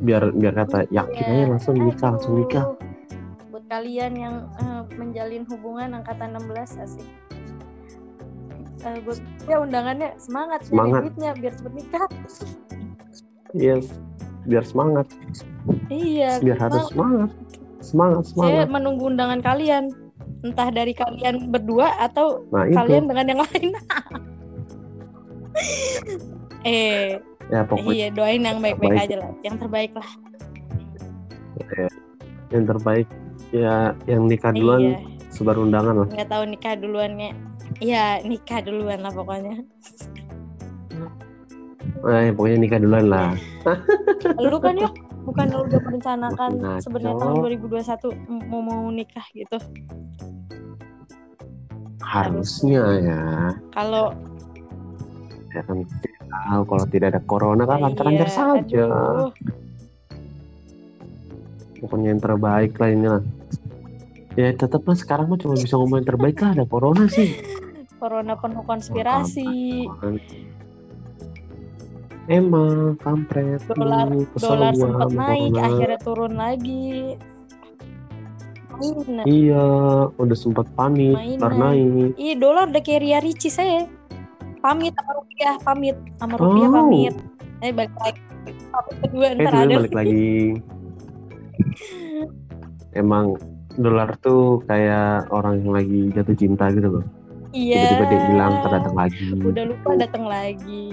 Biar 0.02 0.24
biar 0.34 0.54
kata 0.58 0.90
yakin 0.90 1.24
aja 1.24 1.46
langsung 1.48 1.76
nikah 1.78 2.10
langsung 2.18 2.34
Aduh. 2.34 2.42
nikah. 2.42 2.66
Buat 3.50 3.66
kalian 3.70 4.12
yang 4.18 4.36
eh, 4.58 4.82
menjalin 4.98 5.44
hubungan 5.46 5.90
angkatan 5.94 6.34
16 6.34 6.82
asik. 6.82 7.10
Eh, 8.82 8.98
buat 9.06 9.22
ya 9.46 9.62
undangannya 9.62 10.18
semangat, 10.18 10.66
Semangat. 10.66 11.02
duitnya 11.06 11.32
biar 11.38 11.54
cepet 11.54 11.74
nikah. 11.78 12.06
Iya 13.54 13.76
biar 14.42 14.64
semangat. 14.66 15.06
Iya 15.88 16.42
biar 16.42 16.58
harus 16.58 16.90
semangat. 16.90 17.30
semangat. 17.30 17.32
Semangat 17.82 18.24
saya 18.26 18.34
semangat. 18.34 18.68
menunggu 18.74 19.04
undangan 19.06 19.40
kalian 19.42 19.84
entah 20.42 20.70
dari 20.74 20.94
kalian 20.98 21.54
berdua 21.54 21.94
atau 22.02 22.46
nah 22.50 22.66
itu. 22.66 22.76
kalian 22.76 23.04
dengan 23.10 23.26
yang 23.30 23.42
lain. 23.46 23.70
Eh 26.62 27.18
ya 27.50 27.66
pokoknya 27.66 27.90
iya 27.90 28.08
doain 28.14 28.46
yang 28.46 28.62
baik-baik 28.62 28.94
aja 28.94 29.16
lah. 29.18 29.32
Yang 29.42 29.56
terbaik 29.66 29.92
lah. 29.98 30.10
Yang 32.54 32.64
terbaik 32.70 33.08
ya 33.50 33.98
yang 34.06 34.30
nikah 34.30 34.54
duluan 34.54 34.94
iya. 34.94 34.98
sebar 35.34 35.58
undangan 35.58 36.06
lah. 36.06 36.08
Nggak 36.14 36.30
tahu 36.30 36.44
nikah 36.46 36.78
duluannya 36.78 37.34
Iya 37.82 38.22
nikah 38.22 38.62
duluan 38.62 39.00
lah 39.02 39.10
pokoknya. 39.10 39.64
Eh 42.06 42.30
pokoknya 42.36 42.58
nikah 42.62 42.80
duluan 42.82 43.06
lah. 43.10 43.34
Lu 44.38 44.58
kan 44.62 44.78
yuk. 44.78 44.94
Bukan 45.22 45.54
lu 45.54 45.70
udah 45.70 45.80
merencanakan 45.86 46.52
Ngaco. 46.58 46.82
sebenarnya 46.82 47.14
tahun 47.22 47.36
2021 47.62 48.50
mau 48.50 48.62
mau 48.66 48.90
nikah 48.90 49.22
gitu 49.38 49.58
harusnya 52.12 52.84
ya. 53.00 53.22
Kalau 53.72 54.12
ya 55.56 55.62
kan 55.64 55.80
tahu. 56.32 56.62
Kalau 56.68 56.86
tidak 56.92 57.08
ada 57.16 57.22
corona 57.24 57.64
kan 57.64 57.80
lancar-lancar 57.80 58.28
iya, 58.28 58.36
saja. 58.36 58.86
aduh. 58.92 59.32
pokoknya 61.82 62.14
yang 62.14 62.22
terbaik 62.22 62.78
lah 62.78 62.90
ini 62.94 63.08
lah. 63.10 63.24
Ya 64.38 64.54
tetap 64.54 64.86
lah 64.86 64.94
sekarang 64.94 65.34
mah 65.34 65.40
cuma 65.42 65.58
bisa 65.58 65.76
ngomong 65.80 66.04
yang 66.04 66.10
terbaik 66.14 66.38
lah. 66.40 66.54
Ada 66.54 66.66
corona 66.68 67.08
sih. 67.08 67.32
Corona 68.02 68.34
penuh 68.34 68.66
konspirasi. 68.66 69.86
Emang 72.26 72.98
kampret 72.98 73.62
Dolar- 73.70 74.10
dolar 74.42 74.74
sempat 74.74 75.14
naik 75.14 75.54
akhirnya 75.54 76.00
turun 76.02 76.34
lagi 76.34 77.14
mainan 78.82 79.24
iya 79.24 79.64
udah 80.12 80.34
sempat 80.36 80.66
panik 80.74 81.14
Mainan. 81.14 81.38
ntar 81.38 81.54
naik. 81.54 82.18
Ih 82.18 82.34
dolar 82.36 82.66
udah 82.68 82.82
kayak 82.82 83.02
Ria 83.02 83.20
Ricis 83.22 83.54
saya 83.54 83.86
pamit 84.60 84.94
sama 84.94 85.12
rupiah 85.16 85.54
pamit 85.62 85.98
sama 86.18 86.34
rupiah 86.36 86.68
Oh. 86.68 86.76
pamit. 86.76 87.16
Eh 87.62 87.72
balik 87.72 87.94
lagi. 87.98 88.22
Pamit 88.68 88.96
kedua 89.00 89.26
eh 89.28 89.36
ntar 89.38 89.54
ada. 89.56 89.74
balik 89.78 89.94
lagi. 89.94 90.34
Emang 92.92 93.38
dolar 93.78 94.20
tuh 94.20 94.60
kayak 94.66 95.32
orang 95.32 95.64
yang 95.64 95.72
lagi 95.72 96.00
jatuh 96.12 96.36
cinta 96.36 96.68
gitu 96.70 97.00
loh. 97.00 97.06
Iya. 97.52 97.84
Tiba-tiba 97.88 98.06
dia 98.10 98.20
hilang 98.28 98.52
ntar 98.60 98.72
datang 98.76 98.96
lagi. 98.96 99.28
Udah 99.38 99.64
lupa 99.68 99.90
datang 99.96 100.26
lagi. 100.28 100.84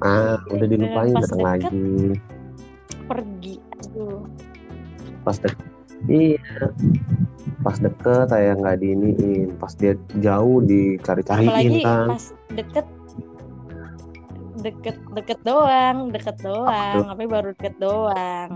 Ah 0.00 0.40
udah 0.48 0.66
dilupain 0.66 1.12
datang 1.12 1.42
lagi. 1.44 1.88
Pergi 3.04 3.54
aduh. 3.78 4.24
Pas 5.20 5.36
deket 5.36 5.69
iya. 6.08 6.72
Pas 7.60 7.76
deket 7.76 8.28
kayak 8.32 8.54
nggak 8.60 8.76
diiniin. 8.80 9.48
Pas 9.60 9.72
dia 9.76 9.92
jauh 10.20 10.64
dicari-cariin 10.64 11.50
apalagi 11.50 11.80
kan. 11.84 12.08
pas 12.08 12.24
deket 12.50 12.86
deket 14.60 14.96
deket 15.16 15.38
doang 15.44 16.12
deket 16.12 16.36
doang. 16.40 17.04
Tapi 17.08 17.24
baru 17.28 17.52
deket 17.56 17.74
doang. 17.80 18.50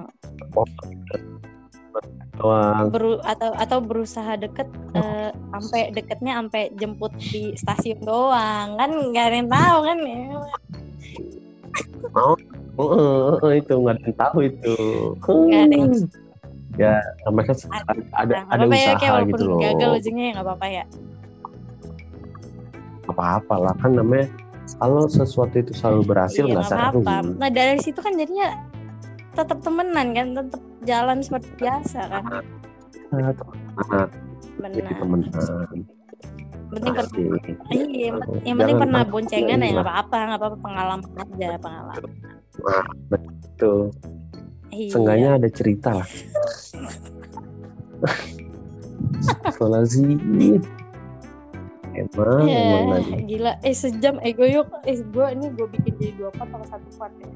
Doang. 2.34 2.90
Beru 2.90 3.20
atau 3.22 3.50
atau 3.54 3.78
berusaha 3.78 4.34
deket 4.40 4.66
eh, 4.96 5.30
sampai 5.32 5.94
deketnya 5.94 6.40
sampai 6.40 6.72
jemput 6.76 7.12
di 7.20 7.52
stasiun 7.56 8.00
doang. 8.02 8.76
Kan 8.80 8.90
nggak 9.12 9.24
ada 9.28 9.36
yang 9.36 9.50
tahu 9.52 9.78
kan 9.84 9.98
ya. 10.00 10.24
Oh, 12.14 12.36
oh, 12.78 13.50
itu 13.54 13.74
nggak 13.74 13.94
ada 13.96 14.02
yang 14.02 14.16
tahu 14.18 14.38
itu. 14.44 14.76
Nggak 15.24 15.62
ada 15.66 15.76
yang- 15.76 16.23
Ya, 16.74 16.98
mereka 17.24 17.54
ada 17.70 17.92
ada, 18.12 18.34
Nah, 18.34 18.42
ada 18.50 18.64
apa-apa 18.64 18.74
ya, 18.74 18.82
kayak 18.82 18.98
usaha 18.98 19.12
walaupun 19.14 19.30
gitu 19.30 19.44
loh. 19.46 19.58
gagal 19.60 19.90
ujungnya 19.94 20.24
ya 20.24 20.32
nggak 20.32 20.44
apa-apa 20.44 20.66
ya 20.68 20.84
Apa-apa 23.04 23.54
lah 23.60 23.74
kan 23.76 23.90
namanya 23.92 24.26
kalau 24.74 25.04
sesuatu 25.06 25.54
itu 25.54 25.72
selalu 25.72 26.02
berhasil 26.04 26.40
Iya, 26.40 26.50
nggak 26.50 26.56
nggak 26.56 26.66
usah 26.66 26.78
apa-apa 26.88 27.14
rugi. 27.20 27.38
nah 27.38 27.48
dari 27.48 27.78
situ 27.78 27.98
kan 28.00 28.12
jadinya 28.12 28.48
tetap 29.30 29.58
temenan 29.60 30.06
kan 30.10 30.26
tetap 30.32 30.62
jalan 30.82 31.18
seperti 31.20 31.48
biasa 31.56 32.00
kan 32.08 32.24
Nah, 33.06 33.30
benar 34.56 34.94
temenan. 34.96 35.78
penting 36.66 36.90
per- 36.90 37.06
Pasti. 37.06 37.22
iya 37.70 38.10
yang 38.42 38.56
penting 38.56 38.76
pernah 38.80 39.02
boncengan 39.04 39.46
ya 39.54 39.62
iya. 39.62 39.74
nggak 39.74 39.86
apa-apa 39.86 40.16
nggak 40.24 40.40
apa-apa 40.40 40.56
pengalaman 40.58 41.00
aja 41.14 41.48
pengalaman 41.56 42.02
Nah, 42.56 42.86
betul. 43.08 43.90
Iya. 44.74 44.90
Seenggaknya 44.90 45.30
ada 45.38 45.48
cerita 45.54 45.90
lah. 46.02 46.08
Soalnya 49.54 49.86
sih 49.86 50.18
emang 51.94 52.42
Ya, 52.50 52.82
emang 52.82 53.22
gila. 53.30 53.52
Eh 53.62 53.70
sejam 53.70 54.18
eh 54.18 54.34
gue 54.34 54.50
yuk. 54.50 54.66
Eh 54.82 54.98
gue 54.98 55.26
ini 55.30 55.46
gue 55.54 55.66
bikin 55.78 55.94
jadi 55.94 56.12
dua 56.18 56.30
part 56.34 56.50
sama 56.50 56.66
satu 56.66 56.88
part 56.98 57.14
ya. 57.22 57.30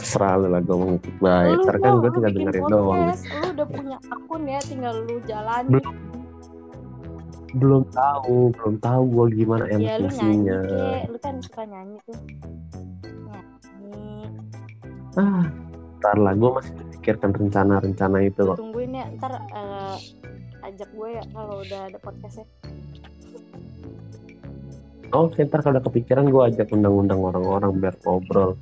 Terserah 0.00 0.34
lu 0.40 0.46
lah 0.48 0.60
gue 0.64 0.74
mau 0.74 0.88
ngikut 0.96 1.16
baik. 1.20 1.56
Ntar 1.60 1.76
kan 1.84 1.92
gue 2.00 2.10
tinggal 2.16 2.32
dengerin 2.32 2.64
doang. 2.72 3.04
Lu 3.12 3.48
udah 3.52 3.66
punya 3.68 3.96
akun 4.08 4.42
ya, 4.48 4.60
tinggal 4.64 4.94
lu 5.04 5.16
jalanin. 5.28 5.70
Belum. 5.76 5.94
Belum 7.54 7.82
tahu, 7.86 8.50
belum 8.50 8.74
tahu 8.82 9.02
gue 9.14 9.26
gimana 9.38 9.64
ya 9.70 9.76
lu 9.78 9.78
nyanyi 9.78 9.94
emosinya. 10.10 10.58
lu 11.06 11.18
kan 11.22 11.34
suka 11.38 11.62
nyanyi 11.62 12.02
tuh. 12.02 12.18
Ah, 15.14 15.46
ntar 16.02 16.16
lah 16.18 16.34
gue 16.34 16.50
masih 16.50 16.72
memikirkan 16.74 17.30
rencana-rencana 17.30 18.18
itu 18.26 18.40
kok. 18.42 18.58
Tungguin 18.58 18.98
ya, 18.98 19.06
ntar 19.14 19.32
eh, 19.38 19.96
ajak 20.66 20.90
gue 20.90 21.08
ya 21.14 21.24
kalau 21.30 21.62
udah 21.62 21.80
ada 21.86 21.98
podcastnya. 22.02 22.46
Oke, 25.14 25.46
ntar 25.46 25.62
kalau 25.62 25.78
udah 25.78 25.84
kepikiran 25.86 26.26
gue 26.26 26.42
ajak 26.50 26.74
undang-undang 26.74 27.22
orang-orang 27.22 27.70
biar 27.78 27.94
ngobrol. 28.02 28.58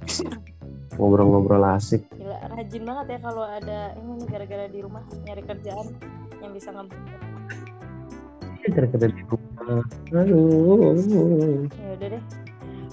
Ngobrol-ngobrol 1.00 1.64
asik. 1.72 2.04
Gila, 2.12 2.36
rajin 2.52 2.82
banget 2.84 3.06
ya 3.16 3.18
kalau 3.24 3.44
ada 3.48 3.96
ini 3.96 4.12
nih 4.20 4.26
gara-gara 4.28 4.66
di 4.68 4.78
rumah 4.84 5.02
nyari 5.24 5.42
kerjaan 5.48 5.86
yang 6.44 6.52
bisa. 6.52 6.68
Ya, 8.60 8.68
Kira-kira 8.68 9.08
di 9.08 9.22
rumah. 9.24 9.80
Aduh. 10.12 11.64
Ya 11.72 11.88
udah 11.96 12.08
deh. 12.12 12.22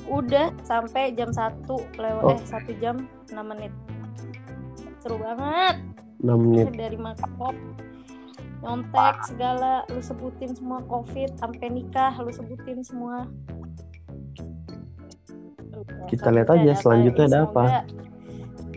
Udah 0.09 0.49
sampai 0.61 1.13
jam 1.13 1.29
1 1.29 1.63
lewat 1.95 2.23
Oh. 2.23 2.33
eh 2.33 2.41
1 2.41 2.73
jam 2.75 2.95
6 3.29 3.45
menit. 3.45 3.69
Seru 4.99 5.17
banget. 5.17 5.75
6 6.19 6.35
menit. 6.35 6.65
Dari 6.73 6.97
makrab 6.97 7.55
nyontek 8.59 9.15
segala 9.23 9.87
lu 9.87 10.01
sebutin 10.01 10.51
semua 10.51 10.83
covid 10.83 11.31
sampai 11.33 11.71
nikah 11.71 12.11
lu 12.17 12.27
sebutin 12.27 12.83
semua 12.83 13.23
Kita 16.05 16.27
lihat 16.27 16.49
aja 16.49 16.75
selanjutnya 16.75 17.25
ada 17.29 17.39
apa. 17.45 17.63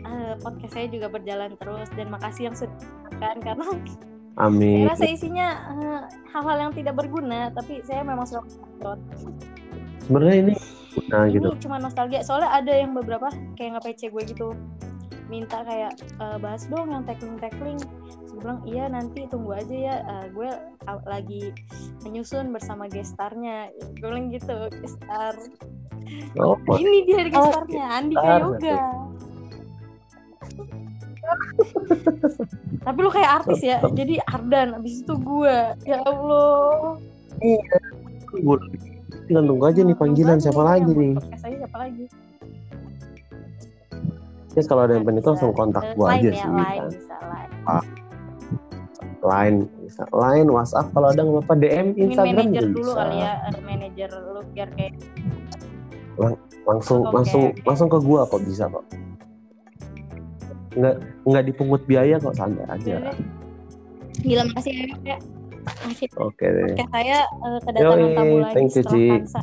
eh, 0.05 0.33
podcast 0.39 0.73
saya 0.73 0.87
juga 0.87 1.09
berjalan 1.09 1.57
terus 1.57 1.91
dan 1.93 2.07
makasih 2.09 2.47
yang 2.47 2.55
sudah 2.55 2.71
mendengarkan 3.03 3.37
karena 3.43 3.67
Amin. 4.39 4.87
saya 4.87 4.93
rasa 4.95 5.07
isinya 5.11 5.49
eh, 5.73 6.01
hal-hal 6.31 6.59
yang 6.61 6.73
tidak 6.73 6.95
berguna 6.95 7.51
tapi 7.51 7.83
saya 7.83 8.03
memang 8.03 8.23
suka. 8.23 8.95
Sebenarnya 10.01 10.37
ini 10.43 10.55
nah 11.09 11.25
ini 11.25 11.41
gitu. 11.41 11.49
cuma 11.69 11.81
nostalgia. 11.81 12.21
Soalnya 12.21 12.53
ada 12.53 12.73
yang 12.73 12.93
beberapa 12.93 13.33
kayak 13.57 13.79
nge 13.79 13.83
PC 13.85 14.01
gue 14.13 14.23
gitu. 14.29 14.49
Minta 15.33 15.65
kayak 15.65 15.97
"Eh, 16.21 16.37
bahas 16.41 16.69
dong 16.69 16.93
yang 16.93 17.05
tackling 17.09 17.41
tackling 17.41 17.81
gue 18.33 18.41
bilang 18.41 18.65
iya 18.65 18.89
nanti 18.89 19.29
tunggu 19.29 19.53
aja 19.53 19.77
ya 19.77 19.97
Eh, 20.05 20.25
gue 20.33 20.49
lagi 21.05 21.53
menyusun 22.05 22.53
bersama 22.53 22.89
gestarnya. 22.89 23.73
Gue 24.01 24.09
bilang 24.09 24.29
gitu 24.33 24.57
gestar. 24.81 25.37
Oh, 26.37 26.57
ini 26.83 27.09
dia 27.09 27.25
Oh, 27.33 27.49
gestarnya 27.49 27.85
Andika 27.97 28.21
gestar, 28.21 28.41
Yoga. 28.45 28.77
Tapi 32.83 32.99
lu 32.99 33.11
kayak 33.15 33.31
artis 33.43 33.63
ya 33.63 33.79
jadi 33.95 34.19
Ardan 34.27 34.83
abis 34.83 35.07
itu 35.07 35.15
gue 35.17 35.57
ya 35.87 35.99
Allah. 36.03 36.99
Gue 38.33 38.57
tinggal 39.33 39.49
tunggu 39.49 39.65
aja 39.65 39.81
nih 39.81 39.97
panggilan 39.97 40.37
siapa 40.37 40.61
lagi 40.61 40.93
nih. 40.93 41.13
podcast 41.17 41.43
aja 41.43 41.57
siapa 41.59 41.79
lagi 41.81 42.05
Ya 44.53 44.61
kalau 44.69 44.85
ada 44.85 44.93
yang 44.93 45.05
pengen 45.09 45.25
itu 45.25 45.29
langsung 45.33 45.57
kontak 45.57 45.97
gue 45.97 46.05
aja 46.05 46.29
ya, 46.29 46.35
sih. 46.37 46.45
line 46.45 46.61
kan. 46.77 46.89
bisa 46.93 47.17
line 47.25 47.51
Line 49.23 49.59
bisa. 49.81 50.03
Line, 50.13 50.49
WhatsApp 50.51 50.87
kalau 50.91 51.09
ada 51.09 51.23
nggak 51.23 51.41
apa 51.41 51.55
DM 51.55 51.87
Instagram 51.97 52.37
manajer 52.37 52.61
juga 52.61 52.69
dulu 52.69 52.83
bisa. 52.85 52.99
kali 52.99 53.17
ya 53.17 53.33
eh, 53.33 53.63
manajer 53.63 54.09
lu 54.13 54.41
biar 54.53 54.69
kayak 54.75 54.93
Langsung 56.63 57.01
Oke, 57.03 57.15
langsung 57.17 57.43
oke. 57.49 57.61
langsung 57.65 57.89
ke 57.89 57.99
gua 57.99 58.21
kok 58.23 58.43
bisa 58.45 58.65
kok. 58.69 58.85
Nggak 60.73 60.95
nggak 61.25 61.45
dipungut 61.49 61.83
biaya 61.85 62.21
kok 62.21 62.37
santai 62.37 62.67
aja. 62.69 62.95
Gila 64.21 64.43
makasih 64.47 64.73
ya 65.01 65.17
Oke 66.19 66.47
deh. 66.47 66.75
Oke, 66.75 66.85
saya 66.91 67.19
eh, 67.23 67.59
kedatangan 67.63 67.99
Yoi, 68.03 68.15
tamu 68.15 68.35
lagi 68.41 68.55
thank 68.55 68.71
you, 68.71 68.83
setelah. 68.83 69.19
Kansa. 69.19 69.41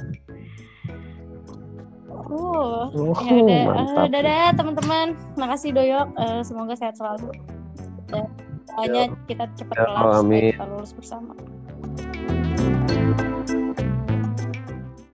Uh, 2.30 2.86
Oh, 2.94 3.18
ya 3.26 3.34
udah, 3.42 3.64
mantap. 3.74 4.08
dadah 4.14 4.46
teman-teman. 4.54 5.08
Makasih 5.34 5.72
Doyok, 5.74 6.08
Eh, 6.14 6.42
semoga 6.44 6.74
sehat 6.78 6.94
selalu. 6.94 7.34
Dan 8.06 8.26
semuanya 8.66 9.04
kita 9.26 9.44
cepat 9.56 9.76
Ya, 9.76 9.86
kelar 9.88 10.04
amin. 10.22 10.54
kita 10.54 10.66
lulus 10.68 10.92
bersama. 10.94 11.34